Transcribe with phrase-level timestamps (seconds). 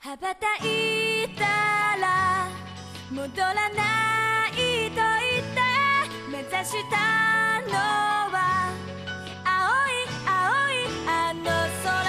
[0.00, 1.44] 羽ばたいた
[2.00, 2.48] ら
[3.10, 5.60] 戻らないと言って
[6.30, 7.72] 目指したの
[8.30, 8.72] は
[9.44, 9.92] 青い
[10.26, 10.74] 青い
[11.06, 11.44] あの
[11.82, 12.04] 空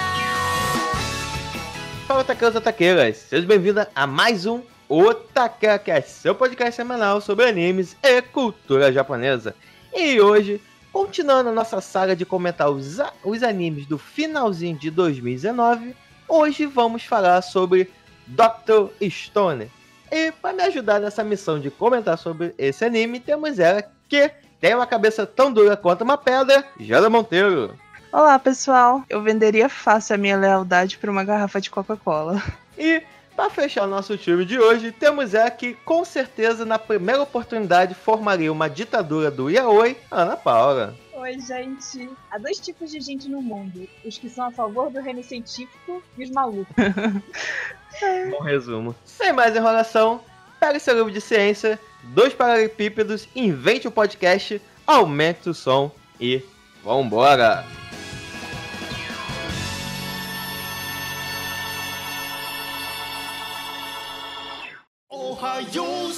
[2.08, 3.16] Fala, taqueiros e taqueiras!
[3.16, 9.54] Sejam bem-vindos a mais um Otakacast, seu podcast semanal sobre animes e cultura japonesa.
[9.92, 10.60] E hoje,
[10.92, 15.96] continuando a nossa saga de comentar os, a- os animes do finalzinho de 2019,
[16.31, 17.91] hoje vamos falar sobre
[18.25, 18.87] Dr.
[19.09, 19.69] Stone.
[20.09, 24.73] E para me ajudar nessa missão de comentar sobre esse anime, temos ela que tem
[24.73, 27.75] uma cabeça tão dura quanto uma pedra, Jana Monteiro.
[28.11, 29.03] Olá, pessoal.
[29.09, 32.41] Eu venderia fácil a minha lealdade por uma garrafa de Coca-Cola.
[32.77, 33.01] E
[33.35, 37.93] para fechar o nosso time de hoje, temos ela que com certeza na primeira oportunidade
[37.93, 40.95] formaria uma ditadura do Yaoi, Ana Paula.
[41.21, 42.09] Oi, gente.
[42.31, 46.01] Há dois tipos de gente no mundo: os que são a favor do reino científico
[46.17, 46.73] e os malucos.
[48.31, 48.95] Bom resumo.
[49.05, 50.19] Sem mais enrolação,
[50.59, 56.43] pegue seu livro de ciência, dois paralelepípedos, invente o podcast, aumente o som e
[56.83, 57.63] vambora!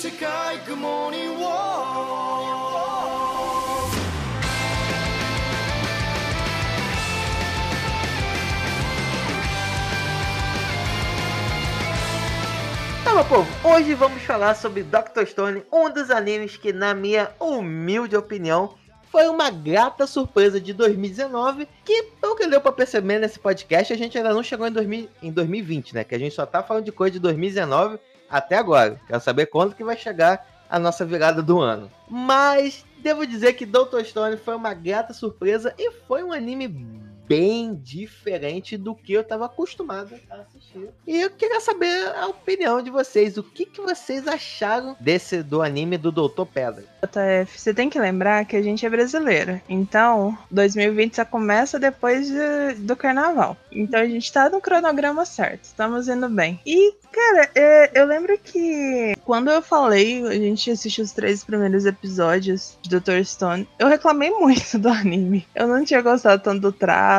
[0.03, 0.27] 世界
[0.67, 2.32] Good morning world
[13.13, 15.27] Meu povo, hoje vamos falar sobre Dr.
[15.27, 18.73] Stone, um dos animes que, na minha humilde opinião,
[19.11, 23.95] foi uma grata surpresa de 2019, que, pelo que deu pra perceber nesse podcast, a
[23.95, 26.03] gente ainda não chegou em, 2000 em 2020, né?
[26.03, 28.99] Que a gente só tá falando de coisa de 2019 até agora.
[29.05, 31.91] Quero saber quando que vai chegar a nossa virada do ano.
[32.09, 34.03] Mas, devo dizer que Dr.
[34.03, 36.67] Stone foi uma grata surpresa e foi um anime
[37.27, 40.89] bem diferente do que eu tava acostumado a assistir.
[41.07, 43.37] E eu queria saber a opinião de vocês.
[43.37, 46.83] O que, que vocês acharam desse do anime do Doutor Pedra?
[47.03, 49.61] JF, você tem que lembrar que a gente é brasileira.
[49.69, 53.55] Então, 2020 só começa depois de- do carnaval.
[53.71, 55.63] Então a gente tá no cronograma certo.
[55.65, 56.59] Estamos indo bem.
[56.65, 61.85] E, cara, é, eu lembro que quando eu falei, a gente assistiu os três primeiros
[61.85, 63.23] episódios de Dr.
[63.23, 65.45] Stone, eu reclamei muito do anime.
[65.55, 67.12] Eu não tinha gostado tanto do traço,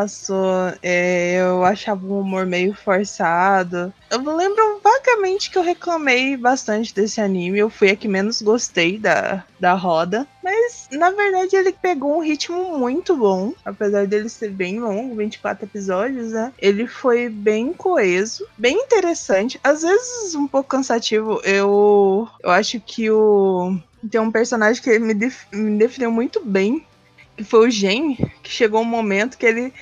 [0.83, 3.93] é, eu achava o humor meio forçado.
[4.11, 7.59] Eu lembro vagamente que eu reclamei bastante desse anime.
[7.59, 10.27] Eu fui a que menos gostei da, da roda.
[10.43, 13.53] Mas, na verdade, ele pegou um ritmo muito bom.
[13.65, 16.53] Apesar dele ser bem longo 24 episódios, né?
[16.59, 19.59] Ele foi bem coeso, bem interessante.
[19.65, 21.41] Às vezes um pouco cansativo.
[21.45, 23.77] Eu, eu acho que o.
[24.11, 26.87] Tem um personagem que me, def- me definiu muito bem.
[27.37, 29.73] Que foi o Gen, que chegou um momento que ele,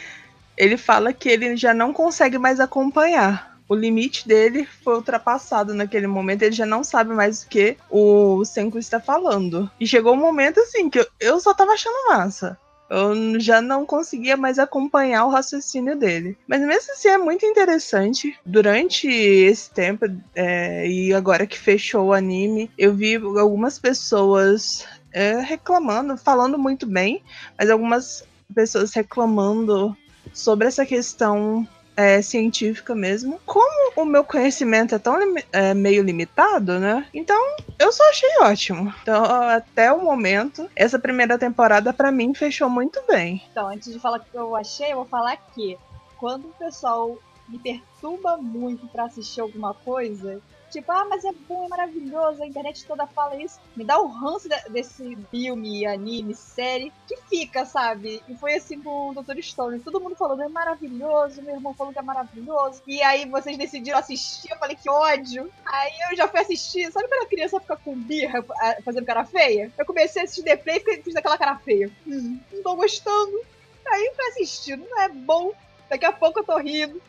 [0.57, 6.07] ele fala que ele já não consegue mais acompanhar o limite dele foi ultrapassado naquele
[6.07, 9.71] momento, ele já não sabe mais o que o Senku está falando.
[9.81, 12.59] E chegou um momento assim que eu, eu só tava achando massa.
[12.91, 16.37] Eu já não conseguia mais acompanhar o raciocínio dele.
[16.47, 18.39] Mas mesmo assim é muito interessante.
[18.45, 25.41] Durante esse tempo, é, e agora que fechou o anime, eu vi algumas pessoas é,
[25.41, 27.23] reclamando, falando muito bem,
[27.59, 28.25] mas algumas
[28.55, 29.97] pessoas reclamando
[30.33, 33.41] sobre essa questão é, científica mesmo.
[33.45, 35.19] Como o meu conhecimento é tão
[35.53, 37.07] é, meio limitado, né?
[37.13, 37.39] Então
[37.79, 38.93] eu só achei ótimo.
[39.03, 43.43] Então até o momento, essa primeira temporada pra mim fechou muito bem.
[43.51, 45.79] Então, antes de falar o que eu achei, eu vou falar que
[46.19, 47.19] quando o pessoal
[47.49, 50.41] me perturba muito pra assistir alguma coisa,
[50.73, 54.07] tipo, ah, mas é bom, é maravilhoso, a internet toda fala isso, me dá o
[54.09, 58.23] ranço de- desse filme, anime, série, que fica, sabe?
[58.29, 59.41] E foi assim com o Dr.
[59.43, 59.81] Stone.
[59.81, 62.83] Todo mundo falando, é maravilhoso, meu irmão falou que é maravilhoso.
[62.87, 65.53] E aí vocês decidiram assistir, eu falei que ódio.
[65.65, 66.91] Aí eu já fui assistir.
[66.91, 68.45] Sabe quando a criança fica com birra
[68.85, 69.71] fazendo cara feia?
[69.79, 71.91] Eu comecei a assistir The Play e fiz aquela cara feia.
[72.07, 73.39] Hum, não tô gostando.
[73.87, 75.53] Aí fui assistir, não é bom.
[75.93, 77.03] Daqui a pouco eu tô rindo.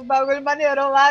[0.00, 1.08] O bagulho maneirão lá.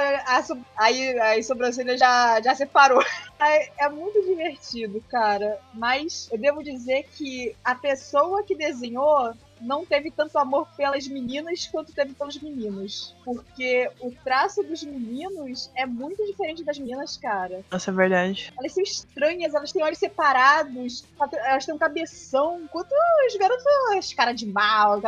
[0.75, 3.03] aí a sobrancelha já, já separou.
[3.39, 5.61] Aí, é muito divertido, cara.
[5.73, 11.65] Mas eu devo dizer que a pessoa que desenhou não teve tanto amor pelas meninas
[11.67, 13.15] quanto teve pelos meninos.
[13.23, 17.63] Porque o traço dos meninos é muito diferente das meninas, cara.
[17.71, 18.53] Nossa, é verdade.
[18.57, 21.05] Elas são estranhas, elas têm olhos separados,
[21.45, 22.91] elas têm um cabeção, enquanto
[23.27, 23.65] os garotos,
[23.97, 24.99] as cara de mal,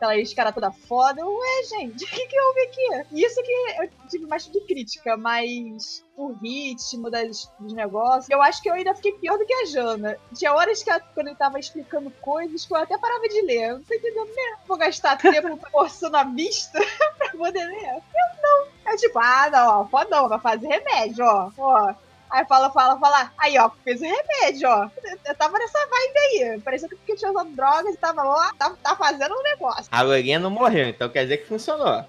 [0.00, 1.24] aquela- aquelas cara toda foda.
[1.24, 3.06] Ué, gente, o que, que houve aqui?
[3.12, 3.52] Isso que
[3.82, 8.74] eu tive mais de crítica, mas o ritmo das, dos negócios, eu acho que eu
[8.74, 10.18] ainda fiquei pior do que a Jana.
[10.34, 13.70] Tinha horas que ela- quando ele tava explicando coisas que eu até parava de ler.
[13.70, 14.58] Eu não tô entendendo mesmo.
[14.66, 16.78] Vou gastar tempo forçando a vista
[17.18, 17.88] pra poder ler.
[17.96, 18.68] Eu não.
[18.92, 21.94] É tipo, ah, não, ó, fodão, vai fazer remédio, ó, ó.
[22.30, 24.88] Aí fala, fala, fala, aí ó, fez o remédio, ó.
[25.02, 26.60] Eu, eu tava nessa vibe aí.
[26.60, 29.86] Parecia que porque tinha usado drogas e tava lá, tá, tá fazendo um negócio.
[29.90, 32.04] A loirinha não morreu, então quer dizer que funcionou.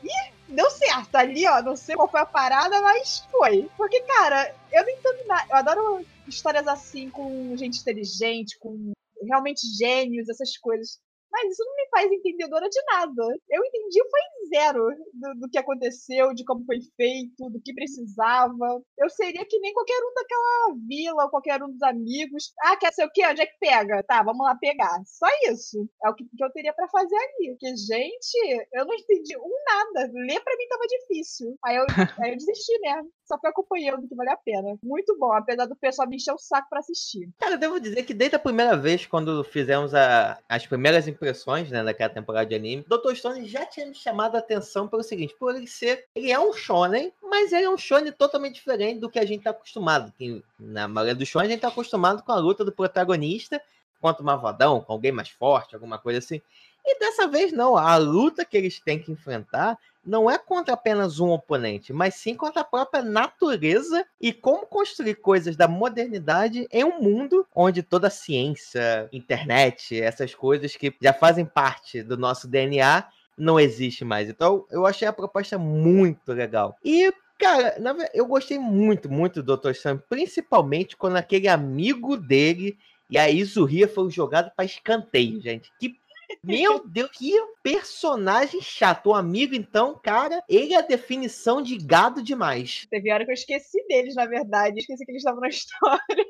[0.48, 1.62] Deu certo ali, ó.
[1.62, 3.70] Não sei qual foi a parada, mas foi.
[3.78, 5.46] Porque, cara, eu não entendo nada.
[5.50, 8.92] Eu adoro histórias assim com gente inteligente, com
[9.24, 11.00] realmente gênios, essas coisas.
[11.32, 13.24] Mas isso não me faz entendedora de nada.
[13.50, 14.22] Eu entendi foi
[14.60, 18.82] zero do, do que aconteceu, de como foi feito, do que precisava.
[18.98, 22.52] Eu seria que nem qualquer um daquela vila, ou qualquer um dos amigos.
[22.64, 23.26] Ah, quer ser o quê?
[23.28, 24.04] Onde é que pega?
[24.04, 25.02] Tá, vamos lá pegar.
[25.06, 25.88] Só isso.
[26.04, 27.50] É o que, que eu teria pra fazer ali.
[27.52, 30.12] Porque, gente, eu não entendi um nada.
[30.14, 31.58] Ler pra mim tava difícil.
[31.66, 31.86] Aí eu,
[32.26, 33.10] aí eu desisti mesmo.
[33.26, 34.78] Só fui acompanhando que vale a pena.
[34.84, 37.30] Muito bom, apesar do pessoal me encher o saco pra assistir.
[37.40, 41.70] Cara, eu devo dizer que desde a primeira vez, quando fizemos a- as primeiras impressões,
[41.70, 43.14] né, daquela temporada de anime, Dr.
[43.14, 46.52] Stone já tinha me chamado a atenção pelo seguinte, por ele ser, ele é um
[46.52, 50.44] shonen, mas ele é um shonen totalmente diferente do que a gente tá acostumado, que
[50.60, 53.62] na maioria dos shonen a gente tá acostumado com a luta do protagonista
[54.02, 56.42] contra o malvadão, com alguém mais forte, alguma coisa assim.
[56.84, 61.20] E dessa vez não, a luta que eles têm que enfrentar não é contra apenas
[61.20, 66.84] um oponente, mas sim contra a própria natureza e como construir coisas da modernidade em
[66.84, 72.48] um mundo onde toda a ciência, internet, essas coisas que já fazem parte do nosso
[72.48, 73.08] DNA
[73.38, 74.30] não existe mais.
[74.30, 76.76] Então, eu achei a proposta muito legal.
[76.84, 77.76] E Cara,
[78.14, 79.74] eu gostei muito, muito do Dr.
[79.74, 82.78] Sam, principalmente quando aquele amigo dele
[83.10, 85.72] e a Izuria foi jogado para escanteio, gente.
[85.80, 86.00] Que
[86.44, 87.34] meu Deus, que
[87.64, 89.08] personagem chato.
[89.08, 92.88] O amigo, então, cara, ele é a definição de gado demais.
[92.90, 94.80] Teve hora que eu esqueci deles, na verdade.
[94.80, 96.26] Esqueci que eles estavam na história.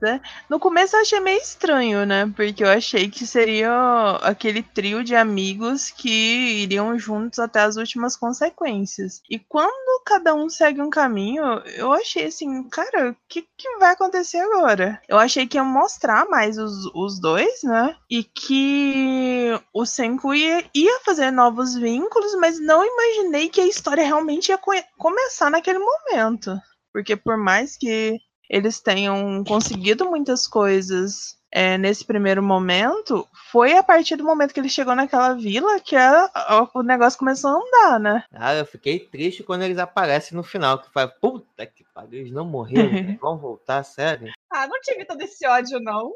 [0.00, 0.20] né?
[0.48, 2.30] No começo eu achei meio estranho, né?
[2.34, 8.16] Porque eu achei que seria aquele trio de amigos que iriam juntos até as últimas
[8.16, 9.22] consequências.
[9.30, 11.44] E quando cada um segue um caminho,
[11.76, 15.00] eu achei assim, cara, o que, que vai acontecer agora?
[15.08, 17.96] Eu achei que ia mostrar mais os, os dois, né?
[18.10, 19.27] E que
[19.72, 24.58] o Senku ia, ia fazer novos vínculos, mas não imaginei que a história realmente ia
[24.58, 26.56] co- começar naquele momento.
[26.92, 28.16] Porque por mais que
[28.50, 34.60] eles tenham conseguido muitas coisas é, nesse primeiro momento, foi a partir do momento que
[34.60, 38.24] ele chegou naquela vila que a- a- o negócio começou a andar, né?
[38.34, 42.32] Ah, eu fiquei triste quando eles aparecem no final, que fala, puta que pariu, eles
[42.32, 44.30] não morreram, cara, vão voltar, sério.
[44.52, 46.12] Ah, não tive todo esse ódio, não.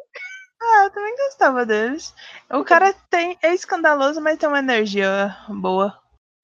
[0.65, 2.15] Ah, eu também gostava deles.
[2.51, 5.99] O cara tem, é escandaloso, mas tem uma energia boa.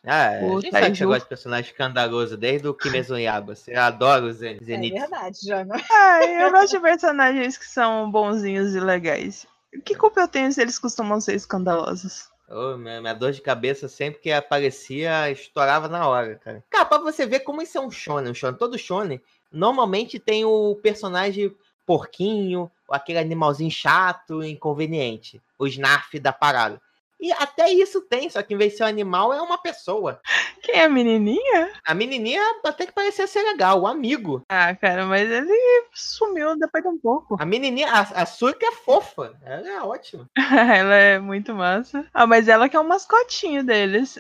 [0.05, 1.07] Ah, é, gente sabe que você Taiju.
[1.09, 3.55] gosta de personagem escandaloso desde o Kimetsu no Yaiba.
[3.55, 5.75] Você adora os Zen- É verdade, Jana.
[5.91, 9.47] Ah, eu gosto de personagens que são bonzinhos e legais.
[9.85, 12.29] Que culpa eu tenho se eles costumam ser escandalosos?
[12.49, 16.65] Ô, minha, minha dor de cabeça sempre que aparecia, estourava na hora, cara.
[16.71, 18.57] Cara, pra você ver como isso é um shonen, um shonen.
[18.57, 19.21] Todo shonen,
[19.53, 21.55] normalmente tem o personagem
[21.89, 25.41] porquinho, ou aquele animalzinho chato, inconveniente.
[25.59, 26.79] O snarf da parada.
[27.19, 30.21] E até isso tem, só que em vez de ser um animal, é uma pessoa.
[30.63, 31.73] Quem é a menininha?
[31.85, 34.45] A menininha até que parecia ser legal, o amigo.
[34.49, 37.37] Ah, cara, mas ele sumiu depois de um pouco.
[37.41, 39.35] A menininha, a, a Suika é fofa.
[39.43, 40.29] Ela é ótima.
[40.37, 42.07] ela é muito massa.
[42.15, 44.17] Ah, mas ela que é o mascotinho deles.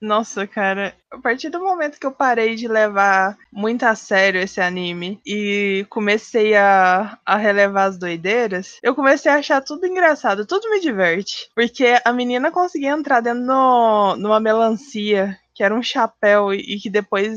[0.00, 4.58] Nossa, cara, a partir do momento que eu parei de levar muito a sério esse
[4.58, 10.70] anime e comecei a, a relevar as doideiras, eu comecei a achar tudo engraçado, tudo
[10.70, 11.50] me diverte.
[11.54, 16.80] Porque a menina conseguia entrar dentro no, numa melancia, que era um chapéu, e, e
[16.80, 17.34] que depois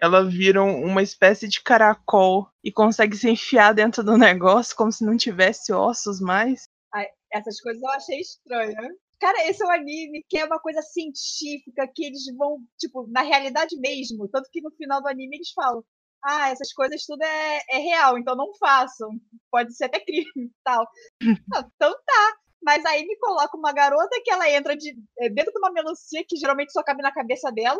[0.00, 4.92] ela vira um- uma espécie de caracol e consegue se enfiar dentro do negócio como
[4.92, 6.62] se não tivesse ossos mais.
[7.32, 8.76] Essas coisas eu achei estranha.
[9.22, 13.22] Cara, esse é um anime que é uma coisa científica, que eles vão, tipo, na
[13.22, 14.28] realidade mesmo.
[14.28, 15.80] Tanto que no final do anime eles falam:
[16.24, 19.10] ah, essas coisas tudo é, é real, então não façam.
[19.48, 20.84] Pode ser até crime e tal.
[21.54, 22.36] Ah, então tá.
[22.64, 26.24] Mas aí me coloca uma garota que ela entra de, é, dentro de uma melancia
[26.26, 27.78] que geralmente só cabe na cabeça dela.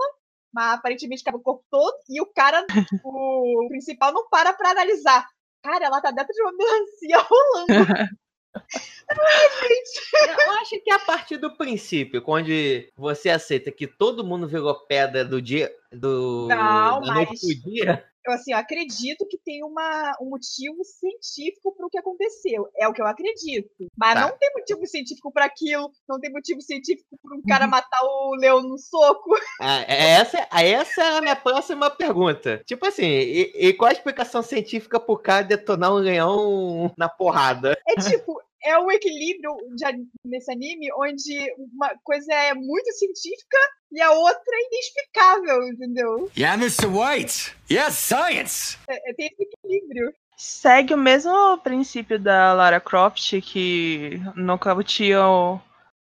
[0.54, 1.96] Mas aparentemente cabe o corpo todo.
[2.08, 2.64] E o cara,
[3.04, 5.26] o principal, não para pra analisar.
[5.64, 7.66] Cara, ela tá dentro de uma melancia rolando.
[8.54, 14.74] Eu acho que é a partir do princípio, onde você aceita que todo mundo virou
[14.86, 15.70] pedra do dia.
[15.92, 18.04] Do, Não, da noite mas- pro dia.
[18.26, 22.68] Eu assim, eu acredito que tem uma, um motivo científico para o que aconteceu.
[22.76, 23.68] É o que eu acredito.
[23.96, 24.20] Mas Tá.
[24.20, 28.34] não tem motivo científico para aquilo, não tem motivo científico para um cara matar o
[28.36, 29.30] leão no soco.
[29.60, 32.62] Ah, essa, essa é a minha próxima pergunta.
[32.66, 37.76] Tipo assim, e, e qual a explicação científica pro cara detonar um leão na porrada?
[37.86, 39.84] É tipo, é um equilíbrio de
[40.24, 43.58] nesse anime onde uma coisa é muito científica
[43.92, 46.30] e a outra é inexplicável, entendeu?
[46.36, 46.86] Yeah, Mr.
[46.86, 47.54] White.
[47.70, 48.78] Yes, science.
[48.88, 50.12] É, é- tem esse equilíbrio.
[50.36, 55.60] Segue o mesmo princípio da Lara Croft, que nocautia o-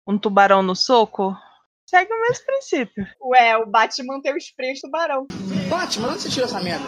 [0.07, 1.37] um tubarão no soco.
[1.89, 3.07] Segue o mesmo princípio.
[3.23, 5.27] Ué, o Batman tem o spray de tubarão.
[5.69, 6.85] Batman, onde você tirou essa merda?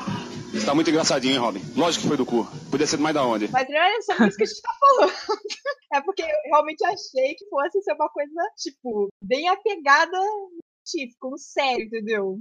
[0.65, 1.61] Tá muito engraçadinho, hein, Robin?
[1.77, 2.47] Lógico que foi do cu.
[2.71, 3.49] Podia ser mais da onde?
[3.51, 5.13] Mas não é sobre isso que a gente tá falando.
[5.95, 10.51] É porque eu realmente achei que fosse ser uma coisa, tipo, bem apegada no
[10.85, 12.41] científico, no sério, entendeu?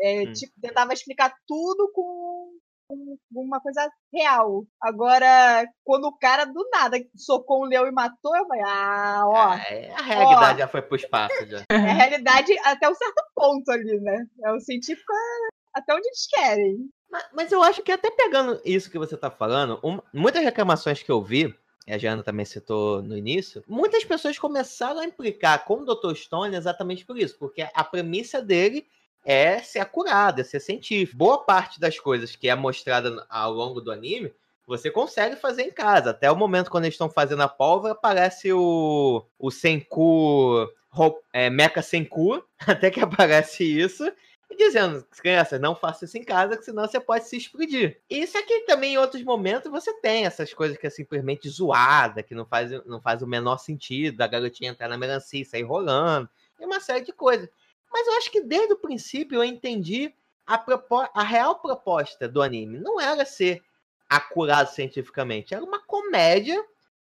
[0.00, 0.32] É, Hum.
[0.32, 2.50] Tipo, tentava explicar tudo com,
[2.88, 4.64] com uma coisa real.
[4.80, 9.36] Agora, quando o cara do nada socou um leão e matou, eu falei, ah, ó,
[9.36, 11.58] Ah, é, a realidade já foi pro espaço já.
[11.70, 14.24] é a realidade até um certo ponto ali, né?
[14.44, 16.88] É o científico é até onde eles querem.
[17.32, 19.80] Mas, eu acho que até pegando isso que você tá falando,
[20.12, 21.54] muitas reclamações que eu vi,
[21.86, 26.14] a Jana também citou no início, muitas pessoas começaram a implicar com o Dr.
[26.14, 28.86] Stone exatamente por isso, porque a premissa dele
[29.24, 31.16] é ser acurado, é ser científico.
[31.18, 34.32] Boa parte das coisas que é mostrada ao longo do anime,
[34.66, 36.10] você consegue fazer em casa.
[36.10, 40.68] Até o momento quando eles estão fazendo a pólvora, aparece o, o Senku,
[41.32, 44.10] é, Mecha Senku, até que aparece isso,
[44.50, 48.00] e dizendo, crianças, não faça isso em casa, que senão você pode se explodir.
[48.08, 52.22] E isso aqui também, em outros momentos, você tem essas coisas que é simplesmente zoada,
[52.22, 55.64] que não faz, não faz o menor sentido, a garotinha entrar na melancia e sair
[55.64, 57.48] rolando, e uma série de coisas.
[57.92, 60.14] Mas eu acho que desde o princípio eu entendi
[60.46, 60.64] a,
[61.14, 62.78] a real proposta do anime.
[62.78, 63.62] Não era ser
[64.08, 66.64] acurado cientificamente, era uma comédia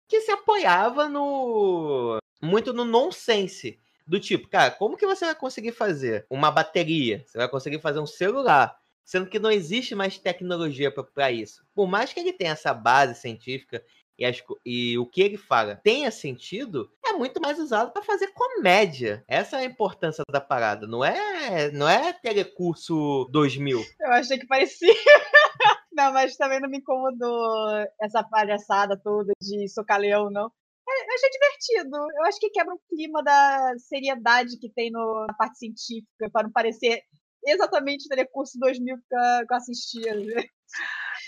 [0.10, 3.80] que se apoiava no muito no nonsense
[4.10, 7.24] do tipo, cara, como que você vai conseguir fazer uma bateria?
[7.28, 8.76] Você vai conseguir fazer um celular,
[9.06, 11.64] sendo que não existe mais tecnologia para isso.
[11.76, 13.84] Por mais que ele tenha essa base científica
[14.18, 18.34] e, as e o que ele fala tenha sentido, é muito mais usado para fazer
[18.34, 19.24] comédia.
[19.28, 20.88] Essa é a importância da parada.
[20.88, 23.80] Não é, não é telecurso 2000.
[24.00, 24.92] Eu achei que parecia.
[25.94, 27.70] não, mas também não me incomodou
[28.02, 30.52] essa palhaçada toda de socar leão, não.
[30.90, 31.98] É, Eu achei divertido.
[32.18, 36.44] Eu acho que quebra o clima da seriedade que tem no- na parte científica, para
[36.44, 37.02] não parecer
[37.46, 39.16] exatamente o telecurso 2000 que
[39.54, 40.16] eu assistia.
[40.16, 40.44] né?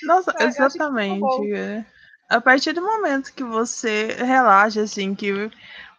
[0.03, 1.53] Nossa, Eu- eu exatamente.
[2.29, 5.33] A partir do momento que você relaxa, assim, que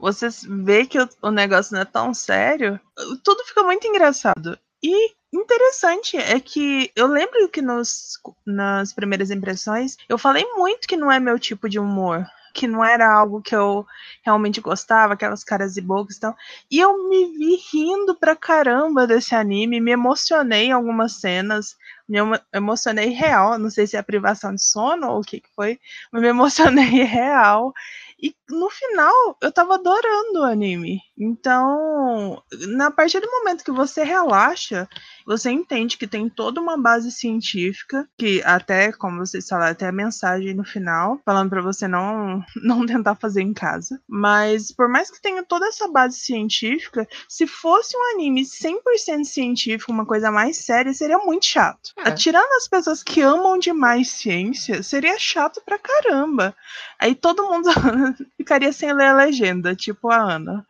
[0.00, 0.28] você
[0.64, 2.80] vê que o, o negócio não é tão sério,
[3.22, 4.58] tudo fica muito engraçado.
[4.82, 10.96] E interessante é que eu lembro que nos, nas primeiras impressões eu falei muito que
[10.96, 12.26] não é meu tipo de humor.
[12.52, 13.86] Que não era algo que eu
[14.22, 16.36] realmente gostava, aquelas caras e bocas e tal.
[16.70, 21.76] E eu me vi rindo pra caramba desse anime, me emocionei em algumas cenas
[22.08, 23.58] me emo- emocionei real.
[23.58, 25.78] Não sei se é a privação de sono ou o que, que foi,
[26.12, 27.72] mas me emocionei real.
[28.20, 31.00] E no final, eu tava adorando o anime.
[31.22, 34.88] Então, na partir do momento que você relaxa,
[35.24, 39.92] você entende que tem toda uma base científica, que até, como vocês falaram, tem a
[39.92, 44.00] mensagem no final, falando pra você não, não tentar fazer em casa.
[44.08, 49.92] Mas, por mais que tenha toda essa base científica, se fosse um anime 100% científico,
[49.92, 51.92] uma coisa mais séria, seria muito chato.
[51.98, 52.10] É.
[52.10, 56.52] Tirando as pessoas que amam demais ciência, seria chato pra caramba.
[56.98, 57.68] Aí todo mundo
[58.36, 60.66] ficaria sem ler a legenda, tipo a Ana.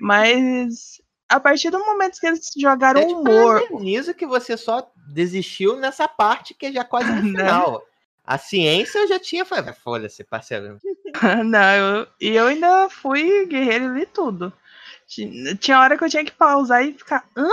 [0.00, 3.80] Mas a partir do momento que eles jogaram É tipo humor.
[3.80, 7.30] nisso que você só desistiu nessa parte que é já quase no Não.
[7.30, 7.84] final.
[8.26, 10.78] A ciência eu já tinha falado, foda-se, parceiro.
[11.44, 14.52] Não, eu, e eu ainda fui guerreiro e li tudo.
[15.06, 17.24] Ti- Tinha hora que eu tinha que pausar e ficar.
[17.36, 17.48] Hã?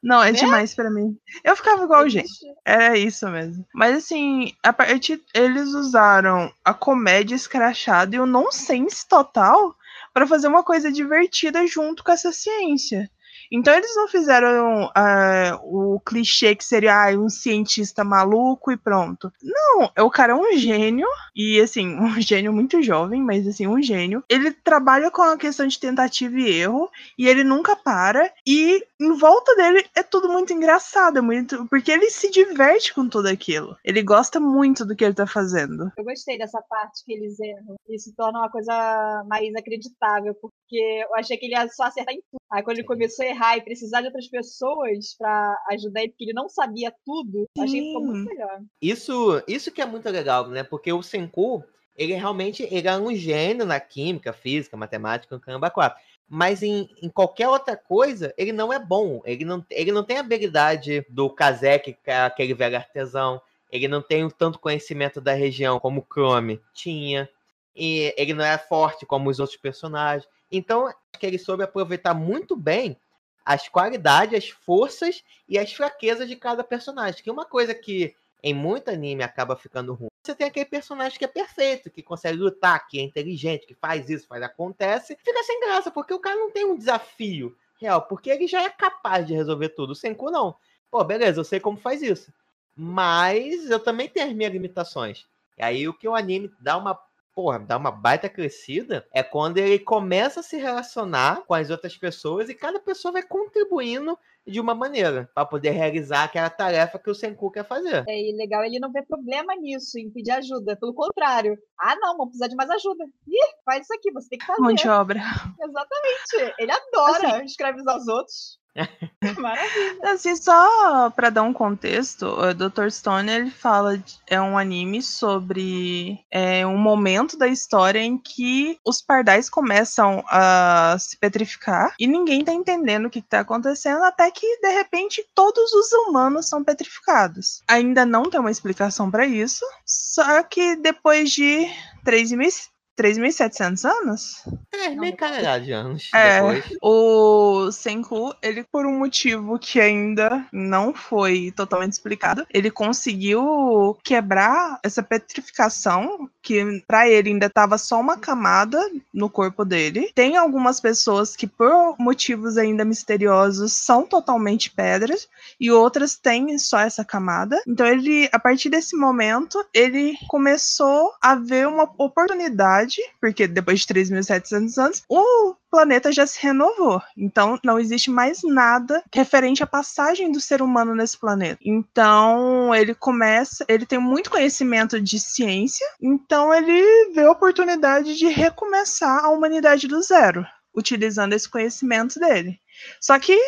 [0.00, 0.38] Não, é Né?
[0.38, 1.18] demais pra mim.
[1.42, 2.28] Eu ficava igual gente.
[2.64, 3.66] Era isso mesmo.
[3.74, 9.74] Mas assim, a parte eles usaram a comédia escrachada e o nonsense total
[10.14, 13.10] pra fazer uma coisa divertida junto com essa ciência.
[13.54, 19.32] Então eles não fizeram ah, o clichê que seria ah, um cientista maluco e pronto.
[19.40, 21.06] Não, o cara é um gênio
[21.36, 24.24] e assim, um gênio muito jovem, mas assim, um gênio.
[24.28, 29.12] Ele trabalha com a questão de tentativa e erro e ele nunca para e em
[29.16, 33.76] volta dele é tudo muito engraçado, é muito porque ele se diverte com tudo aquilo.
[33.84, 35.92] Ele gosta muito do que ele tá fazendo.
[35.96, 37.76] Eu gostei dessa parte que eles erram.
[37.88, 42.22] Isso torna uma coisa mais acreditável, porque eu achei que ele ia só acertar em
[42.30, 42.40] tudo.
[42.50, 46.24] Aí quando ele começou a errar e precisar de outras pessoas pra ajudar ele, porque
[46.24, 48.34] ele não sabia tudo, eu achei que ficou muito Sim.
[48.34, 48.60] melhor.
[48.80, 50.62] Isso, isso que é muito legal, né?
[50.62, 51.64] Porque o Senku,
[51.96, 55.98] ele realmente ele é um gênio na química, física, matemática, um caramba quatro.
[56.28, 59.20] Mas em, em qualquer outra coisa, ele não é bom.
[59.24, 63.40] Ele não, ele não tem a habilidade do Kazek, que é aquele velho artesão.
[63.70, 67.28] Ele não tem o tanto conhecimento da região como o Chrome tinha.
[67.76, 70.28] e ele não é forte como os outros personagens.
[70.50, 72.98] Então, que ele soube aproveitar muito bem
[73.44, 77.22] as qualidades, as forças e as fraquezas de cada personagem.
[77.22, 80.08] Que uma coisa que em muito anime acaba ficando ruim.
[80.22, 84.08] Você tem aquele personagem que é perfeito, que consegue lutar, que é inteligente, que faz
[84.08, 88.30] isso, faz acontece, fica sem graça, porque o cara não tem um desafio real, porque
[88.30, 89.90] ele já é capaz de resolver tudo.
[89.90, 90.56] O Senku não.
[90.90, 92.32] Pô, beleza, eu sei como faz isso.
[92.76, 95.26] Mas eu também tenho as minhas limitações.
[95.56, 96.98] E aí o que o anime dá uma
[97.34, 101.96] porra, dá uma baita crescida é quando ele começa a se relacionar com as outras
[101.96, 107.10] pessoas e cada pessoa vai contribuindo de uma maneira para poder realizar aquela tarefa que
[107.10, 108.04] o Senku quer fazer.
[108.06, 110.76] É e legal ele não vê problema nisso, em pedir ajuda.
[110.76, 111.58] Pelo contrário.
[111.80, 113.04] Ah, não, vamos precisar de mais ajuda.
[113.26, 114.60] Ih, faz isso aqui, você tem que fazer.
[114.60, 115.18] Mão de obra.
[115.60, 116.54] Exatamente.
[116.58, 118.63] Ele adora escravizar os outros.
[119.38, 120.12] Maravilha.
[120.12, 122.90] Assim, só pra dar um contexto, o Dr.
[122.90, 128.78] Stone ele fala de- é um anime sobre é, um momento da história em que
[128.84, 134.30] os pardais começam a se petrificar e ninguém tá entendendo o que tá acontecendo até
[134.30, 137.62] que de repente todos os humanos são petrificados.
[137.68, 141.66] Ainda não tem uma explicação pra isso, só que depois de
[142.04, 146.36] 3.000 3.700 anos, É, meio carregado de anos É.
[146.40, 146.64] depois.
[146.82, 154.78] o Senku, ele por um motivo que ainda não foi totalmente explicado, ele conseguiu quebrar
[154.82, 158.78] essa petrificação que pra ele ainda tava só uma camada
[159.12, 160.10] no corpo dele.
[160.14, 166.78] Tem algumas pessoas que por motivos ainda misteriosos são totalmente pedras e outras têm só
[166.80, 167.60] essa camada.
[167.66, 172.83] Então ele, a partir desse momento, ele começou a ver uma oportunidade,
[173.20, 177.00] porque depois de 3.700 anos, o planeta já se renovou.
[177.16, 181.58] Então não existe mais nada referente à passagem do ser humano nesse planeta.
[181.64, 188.28] Então ele começa, ele tem muito conhecimento de ciência, então ele vê a oportunidade de
[188.28, 192.58] recomeçar a humanidade do zero, utilizando esse conhecimento dele.
[193.00, 193.38] Só que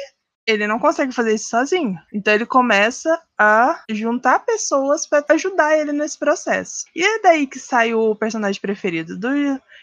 [0.47, 1.99] ele não consegue fazer isso sozinho.
[2.13, 6.85] Então ele começa a juntar pessoas para ajudar ele nesse processo.
[6.95, 9.29] E é daí que sai o personagem preferido do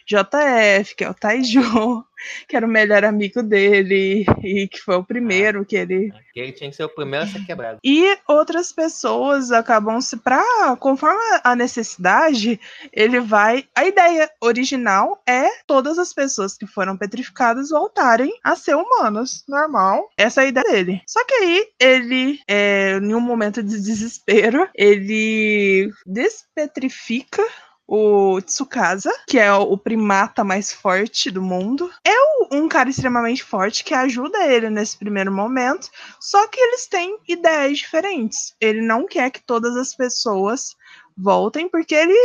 [0.06, 2.04] JF, que é o Taiju,
[2.48, 6.52] que era o melhor amigo dele e que foi o primeiro que ele Que ele
[6.52, 7.80] tinha que ser o primeiro a ser quebrado.
[7.84, 10.44] e outras pessoas acabam se pra
[10.80, 12.60] conforme a necessidade,
[12.92, 13.66] ele vai.
[13.76, 20.10] A ideia original é todas as pessoas que foram petrificadas voltarem a ser humanos, normal.
[20.18, 21.02] Essa é a ideia dele.
[21.08, 27.44] Só que aí ele, é, em um momento de desespero, ele despetrifica
[27.88, 31.92] o Tsukasa, que é o primata mais forte do mundo.
[32.06, 37.18] É um cara extremamente forte que ajuda ele nesse primeiro momento, só que eles têm
[37.28, 38.56] ideias diferentes.
[38.62, 40.76] Ele não quer que todas as pessoas
[41.18, 42.18] voltem, porque ele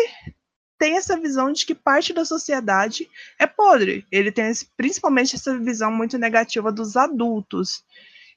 [0.79, 4.07] tem essa visão de que parte da sociedade é podre.
[4.13, 7.83] Ele tem esse- principalmente essa visão muito negativa dos adultos.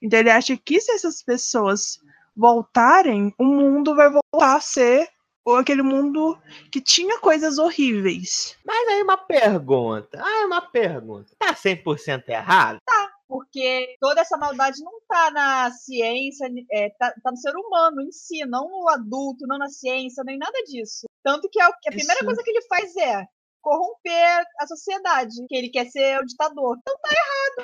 [0.02, 2.00] Então ele acha que se essas pessoas
[2.36, 5.08] voltarem, o mundo vai voltar a ser
[5.46, 6.38] ou aquele mundo
[6.72, 8.58] que tinha coisas horríveis.
[8.66, 10.22] Mas aí uma pergunta.
[10.24, 11.32] Ah, uma pergunta.
[11.40, 12.78] Tá 100% errado?
[13.28, 18.12] Porque toda essa maldade não tá na ciência, é, tá, tá no ser humano em
[18.12, 21.08] si, não no adulto, não na ciência, nem nada disso.
[21.24, 22.26] Tanto que, é o- que a primeira Isso.
[22.26, 23.26] coisa que ele faz é
[23.62, 26.78] corromper a sociedade, que ele quer ser o ditador.
[26.82, 26.96] Então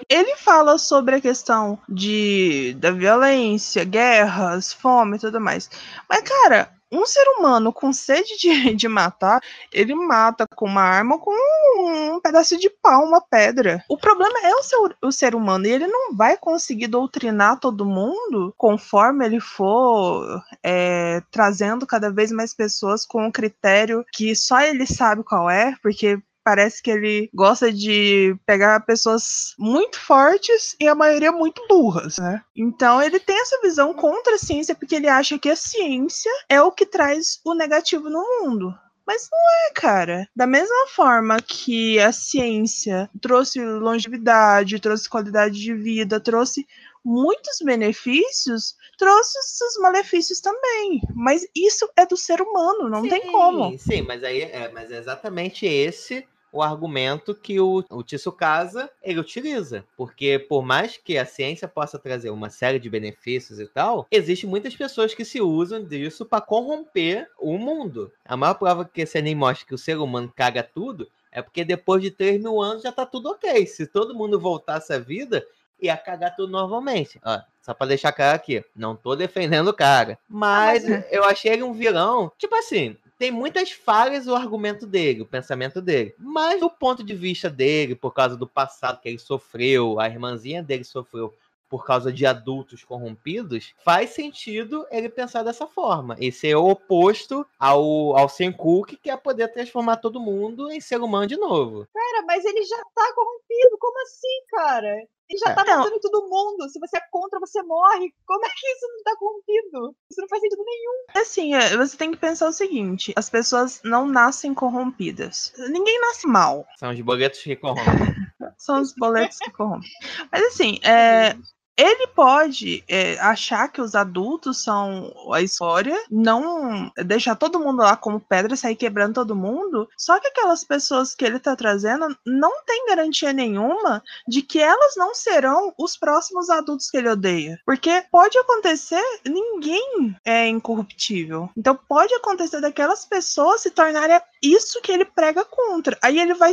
[0.10, 5.70] Ele fala sobre a questão de da violência, guerras, fome e tudo mais.
[6.08, 11.16] Mas, cara, um ser humano com sede de, de matar, ele mata com uma arma
[11.16, 11.32] ou com
[11.80, 13.84] um pedaço de pau, uma pedra.
[13.90, 17.86] O problema é o, seu, o ser humano, e ele não vai conseguir doutrinar todo
[17.86, 24.62] mundo conforme ele for é, trazendo cada vez mais pessoas com um critério que só
[24.62, 30.88] ele sabe qual é, porque parece que ele gosta de pegar pessoas muito fortes e
[30.88, 32.42] a maioria muito burras, né?
[32.56, 36.62] Então ele tem essa visão contra a ciência porque ele acha que a ciência é
[36.62, 38.74] o que traz o negativo no mundo.
[39.06, 40.30] Mas não é, cara.
[40.34, 46.66] Da mesma forma que a ciência trouxe longevidade, trouxe qualidade de vida, trouxe
[47.04, 51.02] muitos benefícios, trouxe esses malefícios também.
[51.14, 53.78] Mas isso é do ser humano, não tem como.
[53.78, 56.26] Sim, mas aí é, mas é exatamente esse
[56.58, 59.86] o argumento que o, o Tsukasa ele utiliza.
[59.96, 64.50] Porque por mais que a ciência possa trazer uma série de benefícios e tal, existem
[64.50, 68.12] muitas pessoas que se usam disso para corromper o mundo.
[68.26, 71.64] A maior prova que esse anime mostra que o ser humano caga tudo é porque
[71.64, 73.66] depois de 3 mil anos já tá tudo ok.
[73.68, 75.46] Se todo mundo voltasse à vida,
[75.80, 77.20] ia cagar tudo novamente.
[77.24, 80.18] Ó, só pra deixar claro aqui, não tô defendendo o cara.
[80.28, 85.26] Mas eu achei ele um vilão, tipo assim, tem muitas falhas o argumento dele, o
[85.26, 86.14] pensamento dele.
[86.20, 90.62] Mas do ponto de vista dele, por causa do passado que ele sofreu, a irmãzinha
[90.62, 91.34] dele sofreu
[91.70, 96.16] por causa de adultos corrompidos, faz sentido ele pensar dessa forma.
[96.20, 101.02] Esse é o oposto ao, ao Senku, que quer poder transformar todo mundo em ser
[101.02, 101.88] humano de novo.
[101.94, 103.78] Cara, mas ele já tá corrompido.
[103.80, 105.08] Como assim, cara?
[105.30, 105.54] Ele já É.
[105.56, 105.78] tá Não.
[105.80, 106.70] matando todo mundo.
[106.70, 108.14] Se você é contra, você morre.
[108.26, 109.96] Como é que isso não tá corrompido?
[110.10, 111.22] Isso não faz sentido nenhum.
[111.22, 115.52] Assim, é, você tem que pensar o seguinte: as pessoas não nascem corrompidas.
[115.70, 116.66] Ninguém nasce mal.
[116.78, 117.84] São os boletos que corrompem.
[118.58, 119.90] São os boletos que corrompem.
[120.32, 121.36] Mas assim, é,
[121.78, 127.96] ele pode é, achar que os adultos são a história, não deixar todo mundo lá
[127.96, 129.88] como pedra, sair quebrando todo mundo.
[129.96, 134.96] Só que aquelas pessoas que ele tá trazendo não tem garantia nenhuma de que elas
[134.98, 137.60] não serão os próximos adultos que ele odeia.
[137.64, 141.50] Porque pode acontecer, ninguém é incorruptível.
[141.56, 145.98] Então pode acontecer daquelas pessoas se tornarem isso que ele prega contra.
[146.02, 146.52] Aí ele vai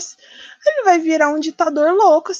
[0.66, 2.34] ele vai virar um ditador louco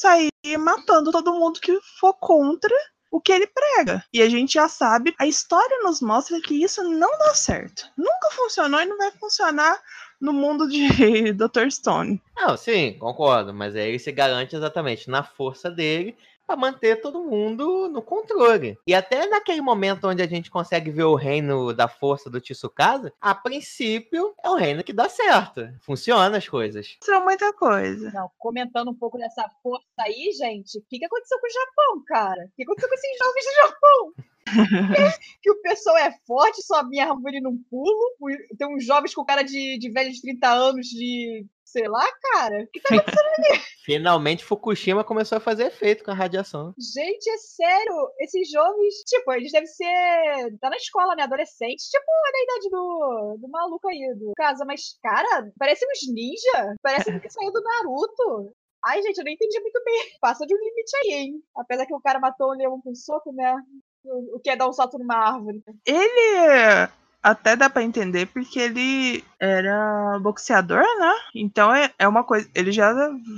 [0.45, 2.75] e matando todo mundo que for contra
[3.11, 4.05] o que ele prega.
[4.13, 7.89] E a gente já sabe, a história nos mostra que isso não dá certo.
[7.97, 9.81] Nunca funcionou e não vai funcionar
[10.21, 10.89] no mundo de
[11.33, 11.71] Dr.
[11.71, 12.21] Stone.
[12.37, 17.89] Não, sim, concordo, mas aí se garante exatamente na força dele para manter todo mundo
[17.89, 18.79] no controle.
[18.87, 23.13] E até naquele momento onde a gente consegue ver o reino da força do Tsukasa,
[23.21, 25.69] a princípio é o reino que dá certo.
[25.81, 26.97] Funciona as coisas.
[27.01, 28.11] Isso é muita coisa.
[28.13, 32.05] Não, comentando um pouco dessa força aí, gente, o que, que aconteceu com o Japão,
[32.07, 32.45] cara?
[32.45, 34.35] O que aconteceu com esses jovens do Japão?
[35.43, 38.17] que o pessoal é forte, sobe em árvore num pulo.
[38.59, 41.47] Tem uns jovens com cara de, de velho de 30 anos, de.
[41.75, 42.63] Sei lá, cara.
[42.63, 42.89] O que tá
[43.85, 46.73] Finalmente Fukushima começou a fazer efeito com a radiação.
[46.79, 50.57] Gente, é sério, esses jovens, tipo, eles devem ser.
[50.61, 51.25] tá na escola, né?
[51.25, 56.15] Adolescentes, tipo, é da idade do, do maluco aí, do casa, mas, cara, parece uns
[56.15, 56.77] ninja.
[56.81, 58.55] Parece que saiu do Naruto.
[58.87, 60.13] Ai, gente, eu não entendi muito bem.
[60.21, 61.43] Passa de um limite aí, hein?
[61.57, 63.57] Apesar que o cara matou o leão com um soco, né?
[64.05, 65.63] O, o que é dar um salto numa árvore.
[65.87, 66.89] Ele
[67.25, 71.13] até dá pra entender porque ele era boxeador, né?
[71.35, 72.49] Então é, é uma coisa.
[72.55, 72.93] Ele já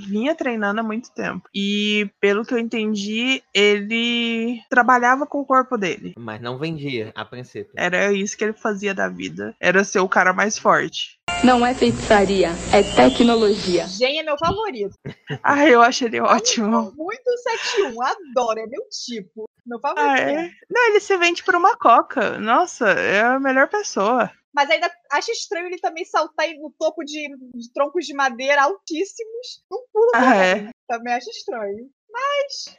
[0.05, 1.49] vinha treinando há muito tempo.
[1.55, 6.13] E pelo que eu entendi, ele trabalhava com o corpo dele.
[6.17, 7.71] Mas não vendia, a princípio.
[7.77, 9.55] Era isso que ele fazia da vida.
[9.59, 11.17] Era ser o cara mais forte.
[11.43, 13.87] Não é feitiçaria, é tecnologia.
[13.87, 14.95] Gen é meu favorito.
[15.43, 16.91] Ah, eu acho ele ótimo.
[16.95, 19.45] Muito 71, adoro, é meu tipo.
[19.65, 20.09] Meu favorito.
[20.09, 20.49] Ah, é?
[20.69, 22.37] Não, ele se vende por uma coca.
[22.39, 24.31] Nossa, é a melhor pessoa.
[24.53, 29.63] Mas ainda acho estranho ele também saltar no topo de, de troncos de madeira altíssimos.
[29.69, 30.69] Não pula Ah, é.
[30.87, 31.89] Também acho estranho.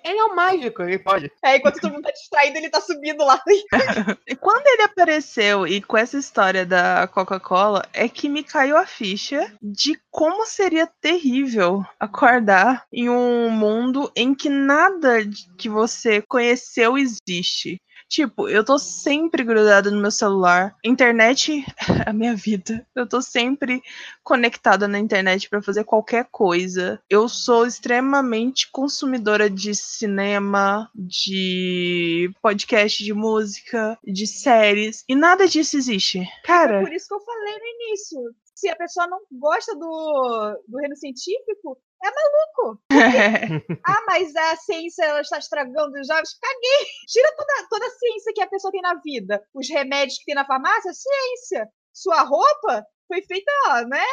[0.04, 1.30] Ele é um mágico, ele pode.
[1.42, 3.40] É, enquanto todo mundo tá distraído, ele tá subindo lá.
[4.26, 8.86] E quando ele apareceu e com essa história da Coca-Cola, é que me caiu a
[8.86, 15.18] ficha de como seria terrível acordar em um mundo em que nada
[15.56, 17.80] que você conheceu existe.
[18.08, 20.74] Tipo, eu tô sempre grudada no meu celular.
[20.82, 21.64] Internet
[22.06, 22.86] é a minha vida.
[22.94, 23.82] Eu tô sempre
[24.22, 27.00] conectada na internet pra fazer qualquer coisa.
[27.08, 35.76] Eu sou extremamente consumidora de cinema, de podcast de música, de séries, e nada disso
[35.76, 36.26] existe.
[36.44, 38.34] Cara, Por isso que eu falei no início.
[38.58, 42.82] Se a pessoa não gosta do, do reino científico, é maluco.
[43.86, 46.36] Ah, mas a ciência ela está estragando os jovens.
[46.40, 46.86] Caguei!
[47.06, 49.40] Tira toda, toda a ciência que a pessoa tem na vida.
[49.54, 51.68] Os remédios que tem na farmácia, ciência.
[51.92, 53.52] Sua roupa foi feita,
[53.88, 54.04] né?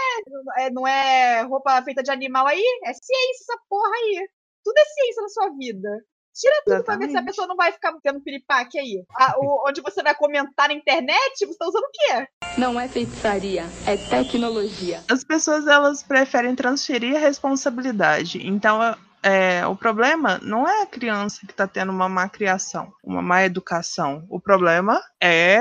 [0.59, 2.63] É, não é roupa feita de animal aí?
[2.85, 4.29] É ciência essa porra aí.
[4.63, 5.89] Tudo é ciência na sua vida.
[6.35, 7.25] Tira tudo pra ver se a Exatamente.
[7.27, 9.03] pessoa não vai ficar tendo piripaque aí.
[9.17, 12.27] Ah, o- onde você vai comentar na internet, você tá usando o quê?
[12.57, 15.03] Não é feitiçaria, é tecnologia.
[15.09, 18.45] as pessoas elas preferem transferir a responsabilidade.
[18.45, 18.79] Então,
[19.23, 23.43] é, o problema não é a criança que está tendo uma má criação, uma má
[23.43, 24.25] educação.
[24.29, 25.57] O problema é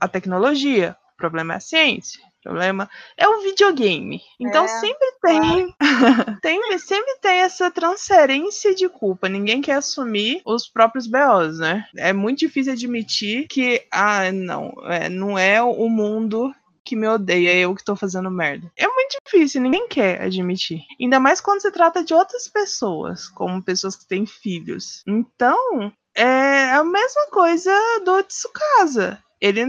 [0.00, 0.96] a tecnologia.
[1.14, 2.20] O problema é a ciência.
[2.40, 4.20] O problema é o videogame.
[4.40, 5.74] Então É, sempre tem,
[6.40, 9.28] tem, sempre tem essa transferência de culpa.
[9.28, 11.84] Ninguém quer assumir os próprios BOs, né?
[11.96, 16.50] É muito difícil admitir que, ah, não, é, não é o mundo
[16.82, 18.72] que me odeia, é eu que tô fazendo merda.
[18.76, 20.80] É muito difícil, ninguém quer admitir.
[20.98, 25.02] Ainda mais quando se trata de outras pessoas, como pessoas que têm filhos.
[25.06, 27.70] Então, é a mesma coisa
[28.04, 29.22] do Tsukasa.
[29.40, 29.64] Ele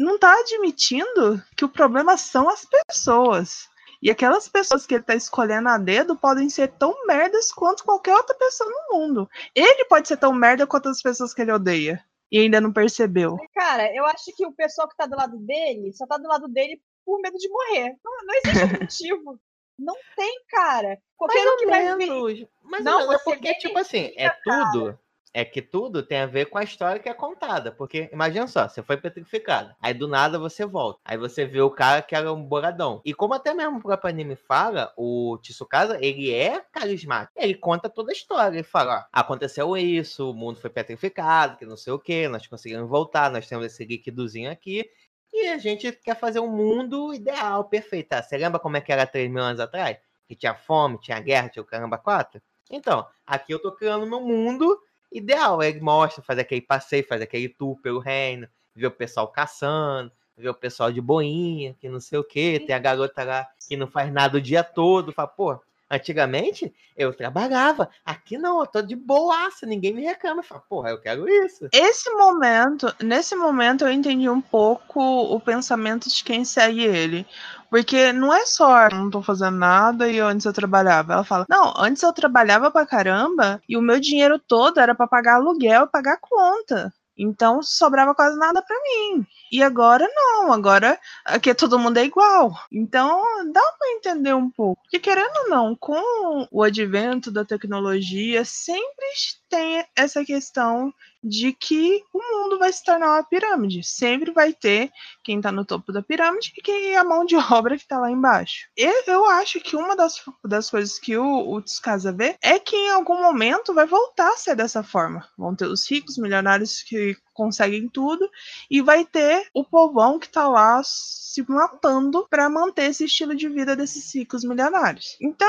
[0.00, 3.68] não tá admitindo que o problema são as pessoas.
[4.02, 8.14] E aquelas pessoas que ele tá escolhendo a dedo podem ser tão merdas quanto qualquer
[8.16, 9.28] outra pessoa no mundo.
[9.54, 12.02] Ele pode ser tão merda quanto as pessoas que ele odeia.
[12.32, 13.36] E ainda não percebeu.
[13.54, 16.48] Cara, eu acho que o pessoal que tá do lado dele só tá do lado
[16.48, 17.96] dele por medo de morrer.
[18.02, 18.80] Não, não existe
[19.12, 19.40] motivo.
[19.78, 20.98] Não tem, cara.
[21.16, 22.48] Qualquer Mais um que ou vai menos.
[22.62, 23.14] Mais Não, menos.
[23.14, 24.98] É você porque, tipo assim, é tudo.
[25.32, 27.70] É que tudo tem a ver com a história que é contada.
[27.70, 29.74] Porque, imagina só, você foi petrificado.
[29.80, 31.00] Aí do nada você volta.
[31.04, 33.00] Aí você vê o cara que era um boradão.
[33.04, 37.32] E como até mesmo o próprio anime fala, o Tsukasa, ele é carismático.
[37.36, 38.56] Ele conta toda a história.
[38.56, 42.46] Ele fala, ó, aconteceu isso, o mundo foi petrificado, que não sei o que, nós
[42.46, 44.84] conseguimos voltar, nós temos esse líquidozinho aqui.
[45.32, 48.12] E a gente quer fazer um mundo ideal, perfeito.
[48.12, 49.98] Ah, Você lembra como é que era 3 mil anos atrás?
[50.28, 52.40] Que tinha fome, tinha guerra, tinha o caramba 4?
[52.70, 54.76] Então, aqui eu tô criando meu mundo
[55.10, 55.62] ideal.
[55.62, 60.48] Ele mostra, faz aquele passeio, faz aquele tour pelo reino, vê o pessoal caçando, vê
[60.48, 63.86] o pessoal de boinha, que não sei o que, tem a garota lá que não
[63.86, 68.94] faz nada o dia todo, fala, pô, antigamente eu trabalhava, aqui não, eu tô de
[68.96, 71.68] boaça, ninguém me reclama, fala, porra, eu quero isso.
[71.72, 77.26] Esse momento, nesse momento eu entendi um pouco o pensamento de quem segue ele.
[77.70, 81.12] Porque não é só, "Eu não tô fazendo nada e antes eu trabalhava.
[81.12, 85.06] Ela fala, não, antes eu trabalhava pra caramba e o meu dinheiro todo era pra
[85.06, 86.92] pagar aluguel pagar conta.
[87.22, 89.26] Então sobrava quase nada pra mim.
[89.52, 92.52] E agora não, agora aqui todo mundo é igual.
[92.72, 94.80] Então dá pra entender um pouco.
[94.82, 99.06] Porque querendo ou não, com o advento da tecnologia, sempre
[99.48, 103.82] tem essa questão de que o mundo vai se tornar uma pirâmide.
[103.84, 104.90] Sempre vai ter
[105.22, 107.98] quem está no topo da pirâmide e quem é a mão de obra que está
[107.98, 108.68] lá embaixo.
[108.76, 112.76] E eu acho que uma das, das coisas que o, o Tsukasa vê é que
[112.76, 115.26] em algum momento vai voltar a ser dessa forma.
[115.36, 118.28] Vão ter os ricos, milionários que conseguem tudo
[118.70, 120.82] e vai ter o povão que tá lá
[121.30, 125.16] se matando para manter esse estilo de vida desses ricos milionários.
[125.20, 125.48] Então,